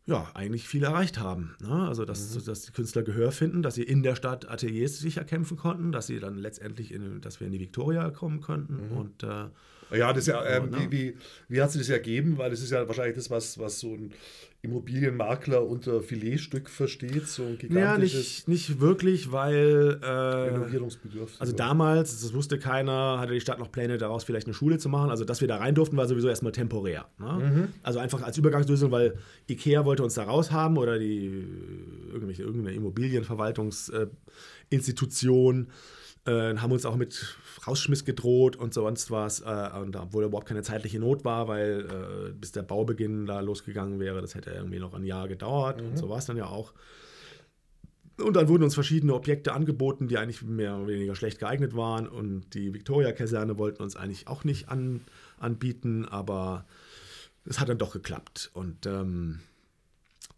[0.08, 1.56] ja, eigentlich viel erreicht haben.
[1.60, 1.88] Ne?
[1.88, 5.58] Also, dass, dass die Künstler Gehör finden, dass sie in der Stadt Ateliers sich erkämpfen
[5.58, 8.91] konnten, dass sie dann letztendlich, in, dass wir in die Victoria kommen könnten.
[8.96, 9.46] Und äh,
[9.91, 10.88] Ja, das ja, ähm, ne?
[10.89, 11.17] wie, wie,
[11.50, 12.38] wie hat sich das ergeben?
[12.38, 14.13] Weil das ist ja wahrscheinlich das, was, was so ein
[14.65, 21.39] Immobilienmakler unter Filetstück versteht, so ein ja, gigantisches nicht, nicht wirklich, weil äh, Renovierungsbedürfnis.
[21.39, 24.89] Also damals, das wusste keiner, hatte die Stadt noch Pläne daraus, vielleicht eine Schule zu
[24.89, 25.12] machen.
[25.12, 27.06] Also, dass wir da rein durften, war sowieso erstmal temporär.
[27.19, 27.69] Ne?
[27.84, 31.45] Also einfach als Übergangslösung, weil Ikea wollte uns da raus haben oder die
[32.12, 35.62] irgendwelche, irgendeine Immobilienverwaltungsinstitution.
[35.62, 35.65] Äh,
[36.32, 41.00] haben uns auch mit Rausschmiss gedroht und sonst was, äh, und obwohl überhaupt keine zeitliche
[41.00, 41.86] Not war, weil
[42.30, 45.98] äh, bis der Baubeginn da losgegangen wäre, das hätte irgendwie noch ein Jahr gedauert und
[45.98, 46.74] so war es dann ja auch.
[48.18, 52.08] Und dann wurden uns verschiedene Objekte angeboten, die eigentlich mehr oder weniger schlecht geeignet waren.
[52.08, 55.02] Und die Victoria-Kaserne wollten uns eigentlich auch nicht an,
[55.38, 56.66] anbieten, aber
[57.44, 58.52] es hat dann doch geklappt.
[58.54, 59.42] Und, ähm,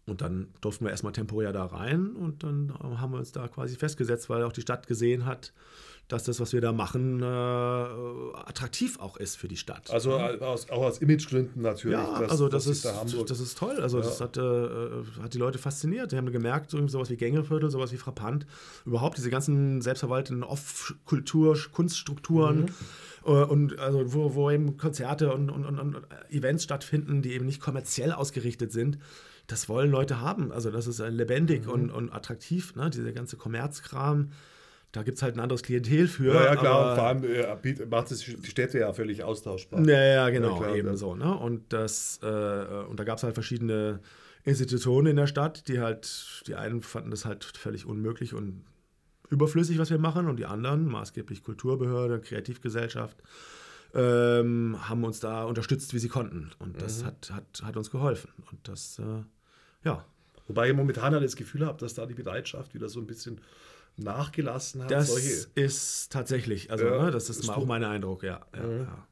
[0.08, 3.76] und dann durften wir erstmal temporär da rein und dann haben wir uns da quasi
[3.76, 5.52] festgesetzt, weil auch die Stadt gesehen hat,
[6.08, 9.90] dass das, was wir da machen, äh, attraktiv auch ist für die Stadt.
[9.90, 11.98] Also aus, auch aus Imagegründen natürlich.
[11.98, 13.76] Ja, dass- also das, ist, da das ist toll.
[13.80, 14.68] Also das hat, äh,
[15.22, 16.12] hat die Leute fasziniert.
[16.12, 18.46] Die haben gemerkt, so sowas wie Gängeviertel, sowas wie Frappant,
[18.86, 22.70] überhaupt diese ganzen selbstverwalteten Off-Kultur, Kunststrukturen
[23.26, 25.96] äh, und also wo, wo eben Konzerte und, und, und
[26.30, 28.98] Events stattfinden, die eben nicht kommerziell ausgerichtet sind.
[29.48, 30.52] Das wollen Leute haben.
[30.52, 32.90] Also das ist äh, lebendig und, und attraktiv, ne?
[32.90, 34.30] dieser ganze Kommerzkram.
[34.92, 36.32] Da gibt es halt ein anderes Klientel für.
[36.34, 36.90] Ja, ja, klar.
[36.90, 39.84] Und vor allem äh, macht es die Städte ja völlig austauschbar.
[39.86, 40.96] ja, ja, genau, klar, eben ja.
[40.96, 41.14] so.
[41.14, 41.34] Ne?
[41.36, 44.00] Und, das, äh, und da gab es halt verschiedene
[44.44, 48.64] Institutionen in der Stadt, die halt, die einen fanden das halt völlig unmöglich und
[49.30, 53.18] überflüssig, was wir machen, und die anderen, maßgeblich Kulturbehörde, Kreativgesellschaft,
[53.94, 56.50] ähm, haben uns da unterstützt, wie sie konnten.
[56.58, 56.80] Und Mhm.
[56.80, 58.30] das hat, hat, hat uns geholfen.
[58.50, 59.22] Und das, äh,
[59.84, 60.04] ja,
[60.46, 63.38] Wobei ich momentan halt das Gefühl habe, dass da die Bereitschaft wieder so ein bisschen
[63.98, 64.90] nachgelassen hat.
[64.90, 68.40] Das Solche, ist tatsächlich, also Ja, ne, das ist tut- auch mein Eindruck, ja.
[68.56, 69.06] ja, ja.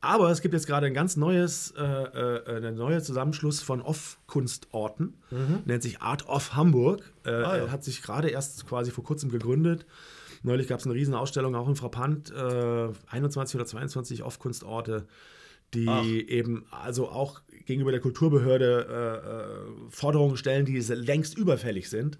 [0.00, 5.14] Aber es gibt jetzt gerade ein ganz neues, äh, äh, ein neuer Zusammenschluss von Off-Kunstorten,
[5.64, 7.00] nennt sich Art of Hamburg.
[7.24, 7.44] Äh, Mhm.
[7.44, 7.70] Ah.
[7.72, 9.84] Hat sich gerade erst quasi vor kurzem gegründet.
[10.42, 15.06] Neulich gab es eine Riesenausstellung auch in Frappant, äh, 21 oder 22 Off-Kunstorte,
[15.74, 16.04] die Ach.
[16.04, 22.18] eben also auch gegenüber der Kulturbehörde äh, äh, Forderungen stellen, die längst überfällig sind.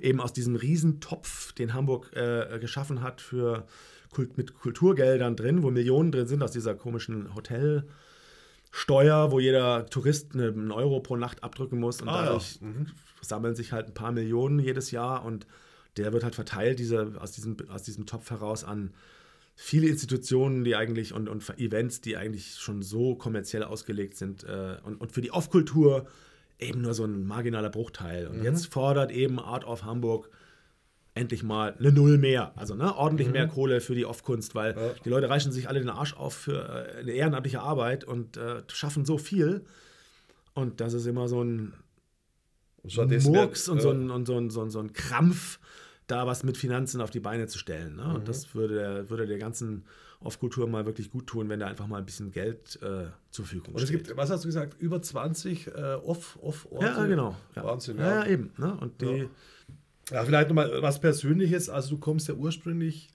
[0.00, 3.66] Eben aus diesem Riesentopf, den Hamburg äh, geschaffen hat für
[4.10, 10.34] Kult, mit Kulturgeldern drin, wo Millionen drin sind aus dieser komischen Hotelsteuer, wo jeder Tourist
[10.34, 12.24] eine- einen Euro pro Nacht abdrücken muss und Ah, ja.
[12.26, 12.58] dadurch
[13.22, 15.46] sammeln sich halt ein paar Millionen jedes Jahr und
[15.96, 18.92] der wird halt verteilt diese, aus, diesem, aus diesem Topf heraus an
[19.62, 24.76] viele Institutionen, die eigentlich und, und Events, die eigentlich schon so kommerziell ausgelegt sind äh,
[24.82, 26.06] und, und für die Off-Kultur
[26.58, 28.26] eben nur so ein marginaler Bruchteil.
[28.26, 30.30] Und jetzt fordert eben Art of Hamburg
[31.14, 32.52] endlich mal eine Null mehr.
[32.56, 34.94] Also ne, ordentlich mehr Kohle für die Off-Kunst, weil Ja.
[35.04, 36.58] die Leute reichen sich alle den Arsch auf für
[36.96, 39.64] äh, eine ehrenamtliche Arbeit und äh, schaffen so viel.
[40.54, 41.72] Und das ist immer so ein
[43.28, 45.60] Murks und, so ein, und so, ein, so, ein, so ein Krampf,
[46.06, 47.96] da was mit Finanzen auf die Beine zu stellen.
[47.96, 48.04] Ne?
[48.04, 48.14] Mhm.
[48.16, 49.84] Und das würde der, würde der ganzen
[50.20, 53.74] Off-Kultur mal wirklich gut tun, wenn da einfach mal ein bisschen Geld äh, zur Verfügung
[53.74, 54.04] Und es steht.
[54.06, 55.70] gibt, was hast du gesagt, über 20 äh,
[56.04, 56.86] Off- Off-Orte?
[56.86, 57.36] ja, genau.
[57.56, 57.64] Ja.
[57.64, 58.24] Wahnsinn, ja.
[58.24, 58.52] ja, eben.
[58.56, 58.76] Ne?
[58.80, 59.26] Und die, Ja.
[60.10, 61.68] Ja, vielleicht nochmal was Persönliches.
[61.70, 63.08] Also du kommst ja ursprünglich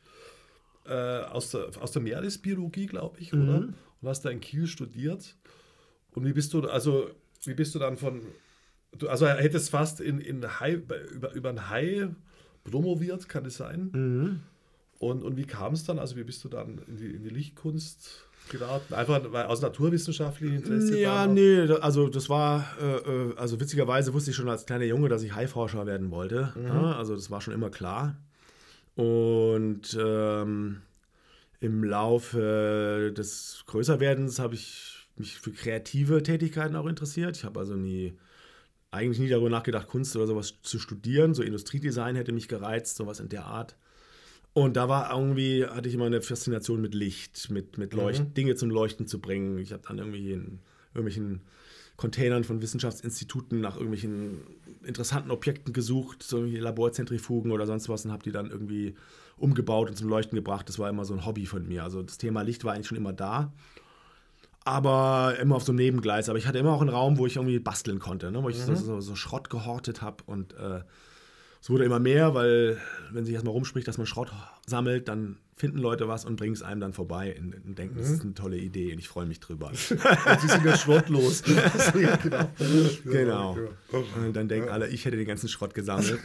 [0.86, 3.42] äh, aus, der, aus der Meeresbiologie, glaube ich, Mhm.
[3.50, 3.58] oder?
[4.02, 5.36] Und hast da in Kiel studiert.
[6.12, 7.10] Und wie bist du, also
[7.44, 8.22] wie bist du dann von
[8.98, 12.08] Du, also er hättest fast in, in Hai, über, über ein Hai
[12.70, 13.90] promoviert, kann das sein?
[13.94, 14.40] Mhm.
[15.00, 16.00] Und, und wie kam es dann?
[16.00, 18.94] Also wie bist du dann in die, in die Lichtkunst geraten?
[18.94, 21.00] Einfach weil aus naturwissenschaftlichem Interesse?
[21.00, 24.86] Ja, da nee, also das war, äh, äh, also witzigerweise wusste ich schon als kleiner
[24.86, 26.54] Junge, dass ich Haiforscher werden wollte.
[26.64, 28.18] Ja, also das war schon immer klar.
[28.96, 30.82] Und ähm,
[31.60, 37.38] im Laufe des Größerwerdens habe ich mich für kreative Tätigkeiten auch interessiert.
[37.38, 38.14] Ich habe also nie,
[38.92, 41.34] eigentlich nie darüber nachgedacht, Kunst oder sowas zu studieren.
[41.34, 43.76] So Industriedesign hätte mich gereizt, sowas in der Art.
[44.54, 48.56] Und da war irgendwie, hatte ich immer eine Faszination mit Licht, mit, mit Leucht, Dinge
[48.56, 49.60] zum Leuchten zu bringen.
[49.60, 50.60] Ich habe dann irgendwie in
[50.96, 51.42] irgendwelchen
[51.96, 54.42] Containern von Wissenschaftsinstituten nach irgendwelchen
[54.84, 58.96] interessanten Objekten gesucht, so Laborzentrifugen oder sonst was und habe die dann irgendwie
[59.36, 60.70] umgebaut und zum Leuchten gebracht.
[60.70, 61.84] Das war immer so ein Hobby von mir.
[61.84, 63.52] Also das Thema Licht war eigentlich schon immer da,
[64.68, 66.28] aber immer auf so einem Nebengleis.
[66.28, 68.44] Aber ich hatte immer auch einen Raum, wo ich irgendwie basteln konnte, ne?
[68.44, 70.82] wo ich so, so, so Schrott gehortet habe und äh,
[71.62, 72.78] es wurde immer mehr, weil
[73.12, 74.32] wenn sich erstmal rumspricht, dass man Schrott
[74.66, 78.12] sammelt, dann finden Leute was und bringen es einem dann vorbei und, und denken, das
[78.12, 79.70] ist eine tolle Idee und ich freue mich drüber.
[80.30, 81.44] Und sie sind ja schrottlos.
[82.00, 82.48] ja, genau.
[83.04, 83.58] genau.
[84.24, 86.20] Und dann denken alle, ich hätte den ganzen Schrott gesammelt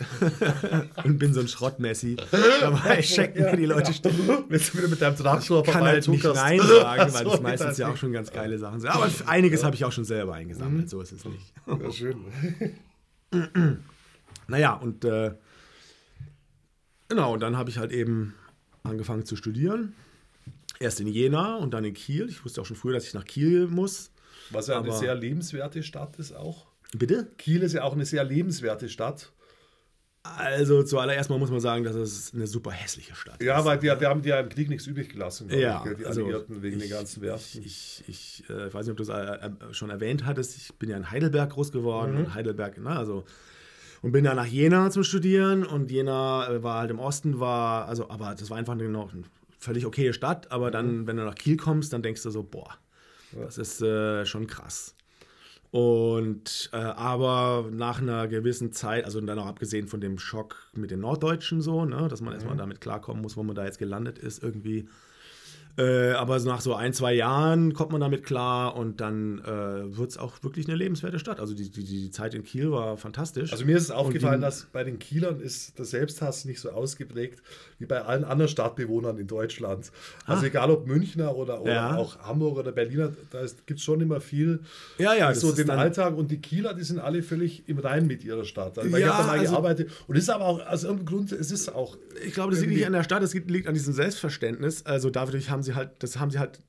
[1.05, 2.17] und bin so ein Schrottmessi.
[2.61, 4.45] Dabei schenken mir die Leute Stimmen.
[4.49, 6.25] Wenn du wieder mit deinem Traktor kann halt nicht.
[6.25, 8.91] Nein sagen, weil das meistens ja auch schon ganz geile Sachen sind.
[8.91, 11.55] Aber einiges habe ich auch schon selber eingesammelt, so ist es nicht.
[11.67, 12.17] Ja, schön.
[14.47, 15.33] Naja, und äh,
[17.09, 18.35] genau, und dann habe ich halt eben
[18.83, 19.95] angefangen zu studieren.
[20.81, 22.29] Erst in Jena und dann in Kiel.
[22.29, 24.11] Ich wusste auch schon früher, dass ich nach Kiel muss.
[24.51, 26.67] Was ja eine sehr lebenswerte Stadt ist auch.
[26.97, 27.29] Bitte?
[27.39, 29.33] Kiel ist ja auch eine sehr lebenswerte Stadt.
[30.25, 33.65] Also zuallererst mal muss man sagen, dass es eine super hässliche Stadt Ja, ist.
[33.65, 36.23] weil die, die haben die ja im Krieg nichts übrig gelassen, Ja, ich, die also
[36.23, 37.63] Alliierten wegen ich- den ganzen Werften.
[37.65, 39.15] Ich, ich, ich äh, weiß nicht, ob du es äh,
[39.47, 40.57] äh, schon erwähnt hattest.
[40.57, 42.17] Ich bin ja in Heidelberg groß geworden.
[42.17, 43.25] Und Heidelberg, na, also.
[44.03, 45.65] Und bin dann nach Jena zum Studieren.
[45.65, 49.13] Und Jena äh, war halt im Osten, war, also, aber das war einfach eine, noch
[49.13, 49.23] eine
[49.59, 50.51] völlig okaye Stadt.
[50.51, 52.77] Aber dann, wenn du nach Kiel kommst, dann denkst du so, boah,
[53.33, 54.95] das ist äh, schon krass.
[55.71, 60.91] Und äh, aber nach einer gewissen Zeit, also dann auch abgesehen von dem Schock mit
[60.91, 64.19] den Norddeutschen so, ne, dass man erstmal damit klarkommen muss, wo man da jetzt gelandet
[64.19, 64.87] ist irgendwie.
[65.79, 69.97] Äh, aber so nach so ein, zwei Jahren kommt man damit klar und dann äh,
[69.97, 71.41] wird es auch wirklich eine lebenswerte Stadt.
[71.41, 73.53] Also die, die, die Zeit in Kiel war fantastisch.
[73.53, 76.71] Also mir ist es aufgefallen, die- dass bei den Kielern ist der Selbsthass nicht so
[76.73, 77.43] ausgeprägt
[77.79, 79.91] wie bei allen anderen Stadtbewohnern in Deutschland.
[80.27, 81.75] Also egal ob Münchner oder, oder Ah.
[81.93, 81.97] Ja.
[81.97, 84.61] auch Hamburger oder Berliner, da gibt es schon immer viel
[84.99, 88.25] Ja, ja, so den Alltag und die Kieler, die sind alle völlig im Rein mit
[88.25, 88.79] ihrer Stadt.
[88.79, 90.85] Also, weil ich Ja, habe da mal also- gearbeitet und es ist aber auch aus
[90.85, 93.67] irgendeinem Grund, es ist auch Ich glaube, das liegt nicht an der Stadt, das liegt
[93.67, 94.85] an diesem Selbstverständnis.
[94.85, 96.61] Also dadurch haben sie halt, das haben sie halt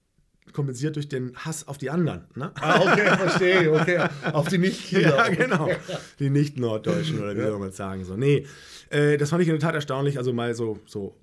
[0.51, 2.25] kompensiert durch den Hass auf die anderen.
[2.36, 2.51] Ne?
[2.56, 4.08] Ah, okay, verstehe, okay.
[4.34, 5.03] Auf die Nicht-Kieler.
[5.17, 5.69] Ja, genau.
[6.19, 8.03] Die nicht-Norddeutschen oder wie soll man es sagen.
[8.03, 8.15] So.
[8.15, 8.45] Nee,
[8.89, 10.17] äh, das fand ich in der Tat erstaunlich.
[10.17, 11.15] Also mal so, so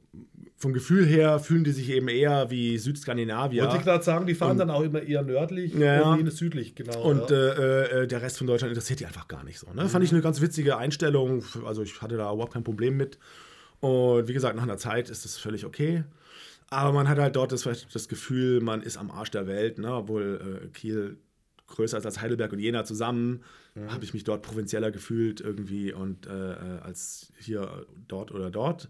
[0.56, 3.62] vom Gefühl her fühlen die sich eben eher wie Südskandinavier.
[3.62, 6.12] Wollte ich gerade sagen, die fahren dann auch immer eher nördlich Ja.
[6.12, 7.02] und die südlich, genau.
[7.02, 7.36] Und ja.
[7.36, 9.72] äh, äh, der Rest von Deutschland interessiert die einfach gar nicht so.
[9.72, 9.88] Ne?
[9.88, 11.42] Fand ich eine ganz witzige Einstellung.
[11.66, 13.18] Also ich hatte da überhaupt kein Problem mit.
[13.80, 16.04] Und wie gesagt, nach einer Zeit ist das völlig okay.
[16.70, 19.92] Aber man hat halt dort das, das Gefühl, man ist am Arsch der Welt, ne?
[19.92, 21.18] obwohl äh, Kiel
[21.66, 23.42] größer ist als Heidelberg und Jena zusammen,
[23.88, 28.88] habe ich mich dort provinzieller gefühlt irgendwie und äh, äh, als hier dort oder dort.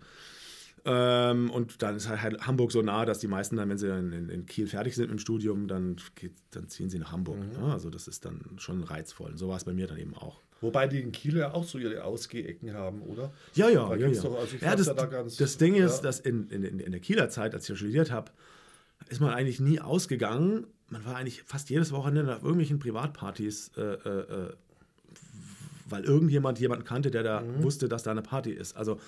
[0.87, 4.13] Ähm, und dann ist halt Hamburg so nah, dass die meisten dann, wenn sie dann
[4.13, 7.39] in, in Kiel fertig sind mit dem Studium, dann, geht, dann ziehen sie nach Hamburg.
[7.53, 7.71] Ne?
[7.71, 9.33] Also das ist dann schon reizvoll.
[9.33, 10.41] Und so war es bei mir dann eben auch.
[10.61, 13.33] Wobei die in Kiel ja auch so ihre Ausgehecken haben, oder?
[13.55, 14.09] Ja, ja, Da ja.
[14.09, 14.23] ja.
[14.23, 16.03] doch- also ja das, ja da ganz- das Ding ist, ja.
[16.03, 18.31] dass in, in, in der Kieler Zeit, als ich studiert habe,
[19.09, 20.67] ist man eigentlich nie ausgegangen.
[20.91, 24.19] Man war eigentlich fast jedes Wochenende auf irgendwelchen Privatpartys, äh, äh,
[24.49, 24.53] äh,
[25.89, 27.63] weil irgendjemand jemanden kannte, der da Mhm.
[27.63, 28.77] wusste, dass da eine Party ist.
[28.77, 29.01] Also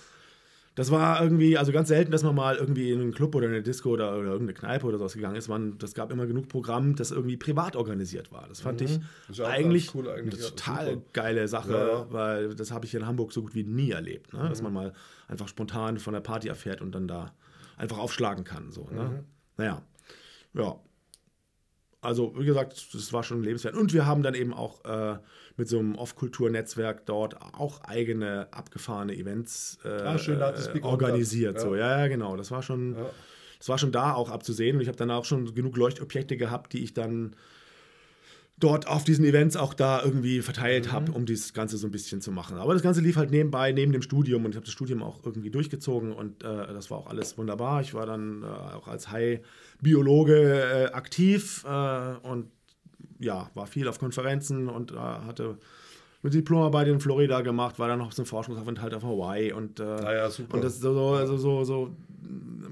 [0.75, 3.63] das war irgendwie, also ganz selten, dass man mal irgendwie in einen Club oder eine
[3.63, 5.49] Disco oder, oder irgendeine Kneipe oder sowas gegangen ist.
[5.49, 8.47] Man, das gab immer genug Programm, das irgendwie privat organisiert war.
[8.49, 9.05] Das fand ich Mhm.
[9.33, 11.03] Ja auch eigentlich, cool eigentlich, eine ja, total super.
[11.13, 12.07] geile Sache, Ja, ja.
[12.11, 14.33] weil das habe ich in Hamburg so gut wie nie erlebt.
[14.33, 14.45] Ne?
[14.45, 14.49] Mhm.
[14.49, 14.93] Dass man mal
[15.29, 17.35] einfach spontan von der Party erfährt und dann da
[17.77, 18.71] einfach aufschlagen kann.
[18.73, 19.03] So, ne?
[19.03, 19.19] Mhm.
[19.59, 19.83] Naja,
[20.55, 20.77] ja.
[22.03, 23.77] Also, wie gesagt, das war schon lebenswert.
[23.77, 25.19] Und wir haben dann eben auch äh,
[25.57, 31.55] mit so einem Off-Kultur-Netzwerk dort auch eigene abgefahrene Events äh, Ah, schön, da äh, organisiert.
[31.55, 31.61] Ja.
[31.61, 32.37] So, ja, ja, genau.
[32.37, 33.09] Das war schon, Ja.
[33.59, 34.77] das war schon da auch abzusehen.
[34.77, 37.37] Und ich habe dann auch schon genug Leuchtobjekte gehabt, die ich dann
[38.63, 40.93] dort auf diesen Events auch da irgendwie verteilt Mhm.
[40.93, 42.57] habe, um dieses Ganze so ein bisschen zu machen.
[42.59, 45.21] Aber das Ganze lief halt nebenbei, neben dem Studium und ich habe das Studium auch
[45.25, 47.81] irgendwie durchgezogen und äh, das war auch alles wunderbar.
[47.81, 52.47] Ich war dann äh, auch als Hai-Biologe äh, aktiv äh, und
[53.19, 55.59] ja, war viel auf Konferenzen und äh, hatte
[56.23, 59.83] mit Diplomarbeit in Florida gemacht, war dann noch so ein Forschungsaufenthalt auf Hawaii und, äh,
[59.83, 61.91] Ah ja, und das so, so, so, so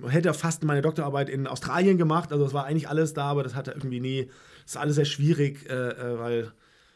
[0.08, 3.56] hätte fast meine Doktorarbeit in Australien gemacht, also es war eigentlich alles da, aber das
[3.56, 4.30] hatte irgendwie nie,
[4.70, 6.52] ist alles sehr schwierig, äh, äh, weil,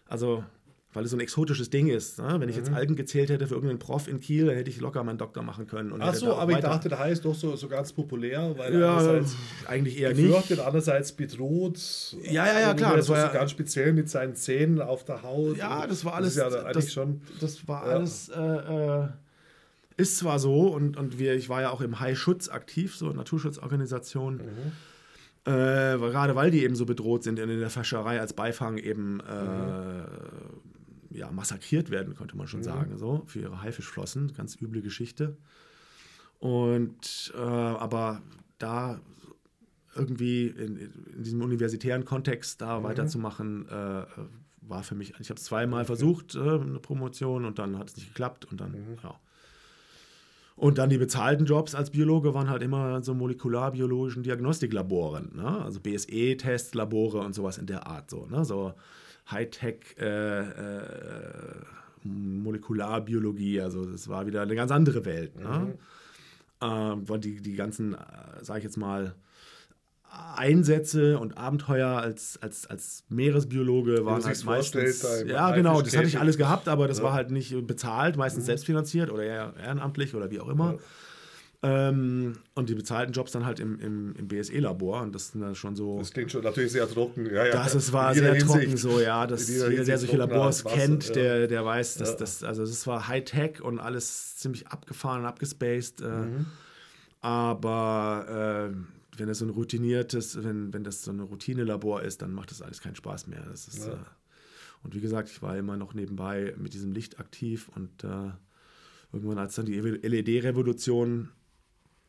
[0.07, 0.45] also
[0.93, 2.21] weil es so ein exotisches Ding ist.
[2.21, 2.37] Ne?
[2.39, 5.03] Wenn ich jetzt Algen gezählt hätte für irgendeinen Prof in Kiel, dann hätte ich locker
[5.03, 5.91] meinen Doktor machen können.
[5.91, 8.79] Und Ach so, aber ich dachte, der heißt doch so, so ganz populär, weil er
[8.79, 9.35] ja, einerseits
[9.67, 10.23] eigentlich eher nicht.
[10.29, 11.81] gefürchtet, andererseits bedroht.
[12.23, 15.25] Ja, ja, ja, klar, das so war ja- ganz speziell mit seinen Zähnen auf der
[15.25, 15.57] Haut.
[15.57, 16.37] Ja, das war alles.
[16.37, 17.21] Das ist ja eigentlich das, schon.
[17.41, 18.29] Das war alles.
[18.29, 19.09] Äh, äh,
[19.97, 24.41] ist zwar so und, und wir, ich war ja auch im High-Schutz aktiv, so Naturschutzorganisation.
[25.47, 29.21] Äh, gerade weil die eben so bedroht sind und in der Fischerei als Beifang eben
[29.21, 30.05] äh,
[31.19, 34.33] ja, massakriert werden, könnte man schon sagen, so für ihre Haifischflossen.
[34.35, 35.37] Ganz üble Geschichte.
[36.39, 38.23] Und äh, aber
[38.59, 39.01] da
[39.95, 40.77] irgendwie in,
[41.17, 44.05] in diesem universitären Kontext da weiterzumachen, äh,
[44.63, 47.97] war für mich, ich habe es zweimal versucht, äh, eine Promotion und dann hat es
[47.97, 49.15] nicht geklappt und dann, ja.
[50.57, 55.63] Und dann die bezahlten Jobs als Biologe waren halt immer so molekularbiologischen Diagnostiklaboren, ne?
[55.65, 58.45] also BSE-Testlabore und sowas in der Art, so, ne?
[58.45, 58.73] so
[59.31, 60.85] Hightech äh, äh,
[62.05, 65.37] Molekularbiologie, also das war wieder eine ganz andere Welt.
[65.37, 65.77] Ne?
[66.63, 67.99] Ähm, weil die, die ganzen, äh,
[68.43, 69.15] sage ich jetzt mal,
[70.37, 75.03] Einsätze und Abenteuer als, als, als Meeresbiologe waren halt meistens.
[75.27, 77.03] Ja, genau, das hatte ich alles gehabt, aber das Ja.
[77.03, 77.07] Mhm.
[77.07, 80.79] war halt nicht bezahlt, meistens selbstfinanziert oder ehrenamtlich oder wie auch immer.
[81.63, 85.55] Ähm, und die bezahlten Jobs dann halt im, im, im BSE-Labor und das sind dann
[85.55, 85.97] schon so.
[85.99, 87.25] Das klingt schon natürlich sehr trocken.
[87.25, 87.53] Ja, ja.
[87.53, 88.83] Das ist, war sehr trocken Hinsicht.
[88.83, 89.27] so, ja.
[89.27, 91.13] Das, In jeder der solche Labors Wasser, kennt, ja.
[91.15, 92.17] der, der weiß, dass Ja.
[92.17, 96.03] das, also das war Hightech und alles ziemlich abgefahren und abgespaced.
[96.03, 96.47] Äh, Mhm.
[97.23, 98.77] Aber äh,
[99.17, 102.63] wenn es so ein routiniertes, wenn, wenn das so ein Routine-Labor ist, dann macht das
[102.63, 103.45] alles keinen Spaß mehr.
[103.49, 103.95] Das ist, Ja.
[103.95, 103.99] äh,
[104.83, 108.31] und wie gesagt, ich war immer noch nebenbei mit diesem Licht aktiv und äh,
[109.13, 111.31] irgendwann, als dann die LED-Revolution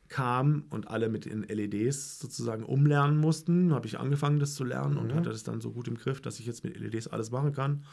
[0.08, 4.98] kam und alle mit den LEDs sozusagen umlernen mussten, habe ich angefangen, das zu lernen
[4.98, 7.54] und hatte das dann so gut im Griff, dass ich jetzt mit LEDs alles machen
[7.54, 7.84] kann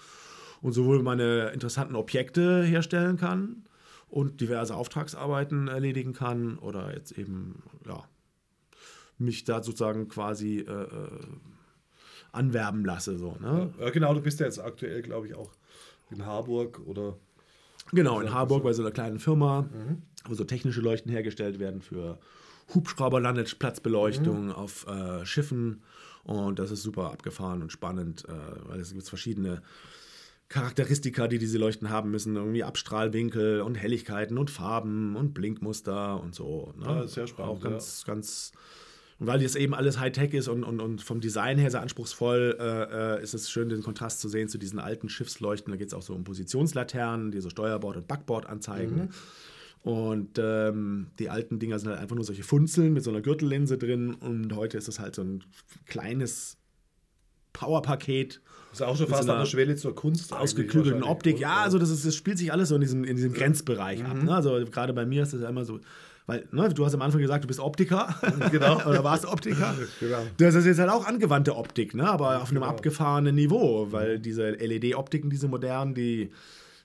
[0.61, 3.65] und sowohl meine interessanten Objekte herstellen kann
[4.09, 8.05] und diverse Auftragsarbeiten erledigen kann oder jetzt eben, ja,
[9.19, 11.09] mich da sozusagen quasi äh, äh,
[12.33, 13.19] anwerben lasse.
[13.19, 13.73] So, ne?
[13.79, 15.51] Ja, genau, du bist ja jetzt aktuell, glaube ich, auch
[16.11, 17.17] in Harburg oder.
[17.93, 19.69] Genau, in Ja, Harburg bei so einer kleinen Firma,
[20.27, 22.19] wo so technische Leuchten hergestellt werden für
[22.75, 25.83] Hubschrauberlandplatzbeleuchtung auf äh, Schiffen.
[26.25, 29.63] Und das ist super abgefahren und spannend, äh, weil es gibt verschiedene
[30.49, 32.37] Charakteristika, die diese Leuchten haben müssen.
[32.37, 36.73] Irgendwie Abstrahlwinkel und Helligkeiten und Farben und Blinkmuster und so.
[36.79, 36.87] Ne?
[36.87, 38.53] Ja, sehr spannend, Auch ganz, ganz.
[39.23, 42.57] Und weil jetzt eben alles Hightech ist und, und, und vom Design her sehr anspruchsvoll,
[42.59, 45.71] äh, äh, ist es schön, den Kontrast zu sehen zu diesen alten Schiffsleuchten.
[45.71, 49.11] Da geht es auch so um Positionslaternen, die so Steuerbord und Backbord anzeigen.
[49.83, 53.79] Und ähm, die alten Dinger sind halt einfach nur solche Funzeln mit so einer Gürtellinse
[53.79, 54.13] drin.
[54.15, 55.45] Und heute ist es halt so ein
[55.87, 56.57] kleines
[57.53, 60.33] Powerpaket Das ist auch schon fast an der Schwelle zur Kunst.
[60.33, 61.39] ausgeklügelten Optik.
[61.39, 64.21] Ja, also das, ist, das spielt sich alles so in diesem, in diesem Grenzbereich ab.
[64.21, 64.35] Ne?
[64.35, 65.79] Also gerade bei mir ist das ja immer so,
[66.27, 68.15] weil ne, du hast am Anfang gesagt, du bist Optiker.
[68.51, 68.77] Genau.
[68.89, 69.75] Oder warst Optiker.
[70.01, 70.19] Genau.
[70.39, 72.09] Das ist jetzt halt auch angewandte Optik, ne?
[72.09, 72.67] aber auf einem Genau.
[72.73, 76.31] abgefahrenen Niveau, weil diese LED-Optiken, diese modernen, die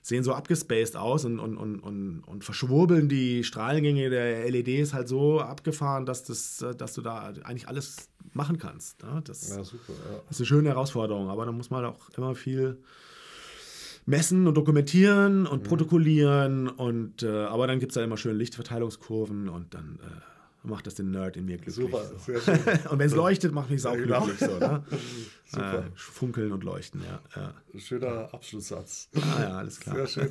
[0.02, 5.06] sehen so abgespaced aus und, und, und, und, und verschwurbeln die Strahlengänge der LEDs halt
[5.08, 9.02] so abgefahren, dass, das, dass du da eigentlich alles machen kannst.
[9.02, 9.20] Ne?
[9.24, 9.92] Das, Ja, super.
[10.10, 10.20] Ja.
[10.26, 12.78] das ist eine schöne Herausforderung, aber da muss man auch immer viel
[14.08, 16.68] messen und dokumentieren und protokollieren.
[16.68, 20.94] Und, äh, aber dann gibt es da immer schön Lichtverteilungskurven und dann äh, macht das
[20.94, 21.74] den Nerd in mir glücklich.
[21.74, 22.16] Super, So.
[22.18, 22.58] sehr schön.
[22.90, 24.24] Und wenn es leuchtet, macht mich auch Ja, genau.
[24.24, 24.48] glücklich.
[24.50, 24.82] So, ne?
[25.46, 25.78] Super.
[25.78, 27.20] Äh, funkeln und leuchten, ja.
[27.40, 27.78] ja.
[27.78, 29.08] Schöner Abschlusssatz.
[29.14, 29.94] Ah, ja, alles klar.
[29.96, 30.28] Sehr schön.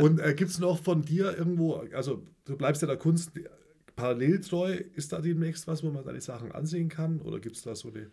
[0.00, 3.32] Und äh, gibt es noch von dir irgendwo, also du bleibst ja der Kunst
[3.96, 7.20] parallel treu, ist da demnächst was, wo man deine Sachen ansehen kann?
[7.20, 8.06] Oder gibt es da so eine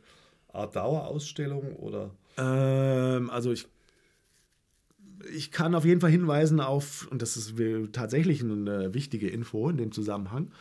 [0.52, 1.76] Art Dauerausstellung?
[1.76, 3.68] Oder Ähm, also ich,
[5.34, 7.54] ich kann auf jeden Fall hinweisen auf, und das ist
[7.92, 10.52] tatsächlich eine wichtige Info in dem Zusammenhang,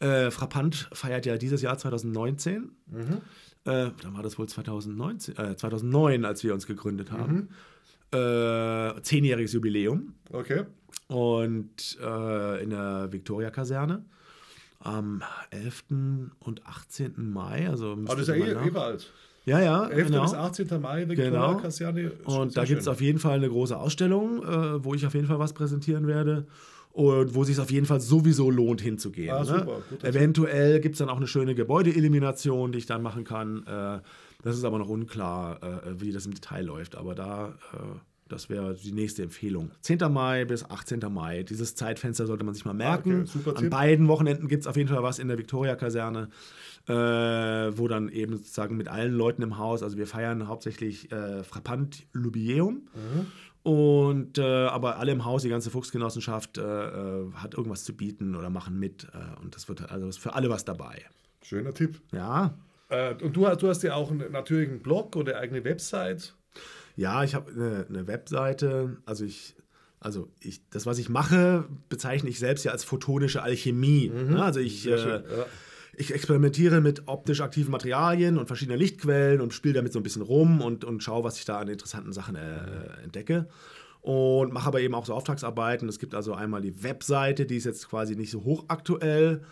[0.00, 2.72] äh, Frappant feiert ja dieses Jahr 2019.
[3.64, 7.50] Äh, dann war das wohl 2019, äh, 2009, als wir uns gegründet haben.
[8.12, 10.14] Äh, zehnjähriges Jubiläum.
[10.32, 10.64] okay.
[11.08, 14.04] Und äh, in der Victoria-Kaserne
[14.78, 15.84] am 11.
[16.38, 17.14] und 18.
[17.30, 17.68] Mai.
[17.68, 19.12] Also Aber das ist ja eh, eh bald.
[19.50, 19.86] Ja, ja.
[19.88, 20.06] 11.
[20.06, 20.22] genau.
[20.22, 20.80] bis 18.
[20.80, 21.54] Mai, Genau.
[21.54, 22.12] Victoria-Kaserne.
[22.24, 25.26] Und da gibt es auf jeden Fall eine große Ausstellung, äh, wo ich auf jeden
[25.26, 26.46] Fall was präsentieren werde.
[26.92, 29.30] Und wo sich auf jeden Fall sowieso lohnt, hinzugehen.
[29.34, 29.66] Ah, ne?
[29.90, 33.64] guter Eventuell gibt es dann auch eine schöne Gebäudeelimination, die ich dann machen kann.
[33.66, 34.00] Äh,
[34.42, 36.96] das ist aber noch unklar, äh, wie das im Detail läuft.
[36.96, 37.76] Aber da, äh,
[38.28, 39.72] Das wäre die nächste Empfehlung.
[39.80, 39.98] 10.
[40.08, 41.00] Mai bis 18.
[41.12, 41.42] Mai.
[41.42, 43.22] Dieses Zeitfenster sollte man sich mal merken.
[43.22, 46.28] Okay, super An beiden Wochenenden gibt es auf jeden Fall was in der Viktoria-Kaserne,
[46.90, 51.42] äh, wo dann eben sozusagen mit allen Leuten im Haus, also wir feiern hauptsächlich äh,
[51.44, 52.88] Frappant Jubiläum.
[53.62, 58.34] Und äh, aber alle im Haus, die ganze Fuchsgenossenschaft äh, äh, hat irgendwas zu bieten
[58.34, 59.04] oder machen mit.
[59.12, 61.04] Äh, und das wird also ist für alle was dabei.
[61.42, 62.00] Schöner Tipp.
[62.12, 62.54] Ja,
[63.22, 66.34] und du, hast- du hast ja auch einen, natürlich einen Blog oder eigene Website.
[66.96, 68.96] Ja, ich habe eine, eine Webseite.
[69.06, 69.54] Also ich,
[70.00, 74.08] also ich, das, was ich mache, bezeichne ich selbst ja als photonische Alchemie.
[74.08, 74.42] Ne?
[74.42, 75.22] Also ich, äh, ja.
[75.96, 80.22] Ich experimentiere mit optisch aktiven Materialien und verschiedenen Lichtquellen und spiele damit so ein bisschen
[80.22, 83.48] rum und, und schaue, was ich da an interessanten Sachen äh, entdecke.
[84.00, 85.88] Und mache aber eben auch so Auftragsarbeiten.
[85.88, 89.42] Es gibt also einmal die Webseite, die ist jetzt quasi nicht so hochaktuell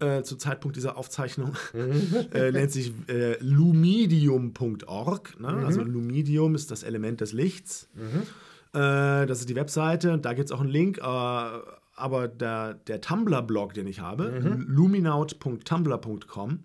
[0.00, 1.54] äh, zu Zeitpunkt dieser Aufzeichnung.
[2.32, 5.40] äh, nennt sich äh, lumidium.org.
[5.40, 5.48] Ne?
[5.64, 7.88] Also Lumidium ist das Element des Lichts.
[8.72, 10.18] Äh, das ist die Webseite.
[10.18, 10.98] Da gibt es auch einen Link.
[11.94, 16.60] Aber der, der Tumblr-Blog, den ich habe, luminaut.tumblr.com,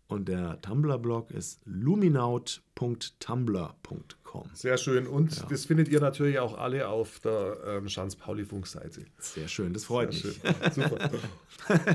[0.09, 4.49] und der Tumblr-Blog ist luminaut.tumblr.com.
[4.53, 5.05] Sehr schön.
[5.05, 9.05] Und das findet ihr natürlich auch alle auf der ähm, Schanz-Pauli-Funk-Seite.
[9.19, 10.41] Sehr schön, das freut Sehr mich.
[10.41, 10.71] schön.
[10.71, 11.11] Super.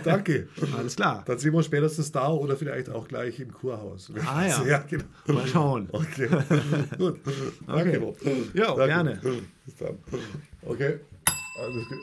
[0.05, 0.49] Danke.
[0.77, 1.25] Alles klar.
[1.27, 4.13] Dann sehen wir uns spätestens da oder vielleicht auch gleich im Kurhaus.
[4.25, 4.65] Ah, ja.
[4.69, 5.05] ja genau.
[5.27, 5.89] Mal schauen.
[5.91, 6.29] Okay.
[6.99, 7.19] Gut.
[7.67, 8.17] Danke, Bob.
[8.55, 9.21] Ja, gerne.
[9.67, 9.99] Bis dann.
[10.63, 11.01] Okay.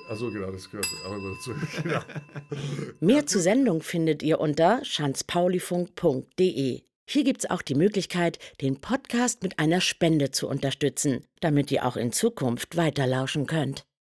[0.08, 1.54] Also genau, das gehört auch dazu.
[1.88, 2.06] Ja.
[3.00, 6.82] Mehr zur Sendung findet ihr unter schanzpaulifunk.de.
[7.10, 11.98] Hier gibt's auch die Möglichkeit, den Podcast mit einer Spende zu unterstützen, damit ihr auch
[11.98, 13.84] in Zukunft weiterlauschen könnt.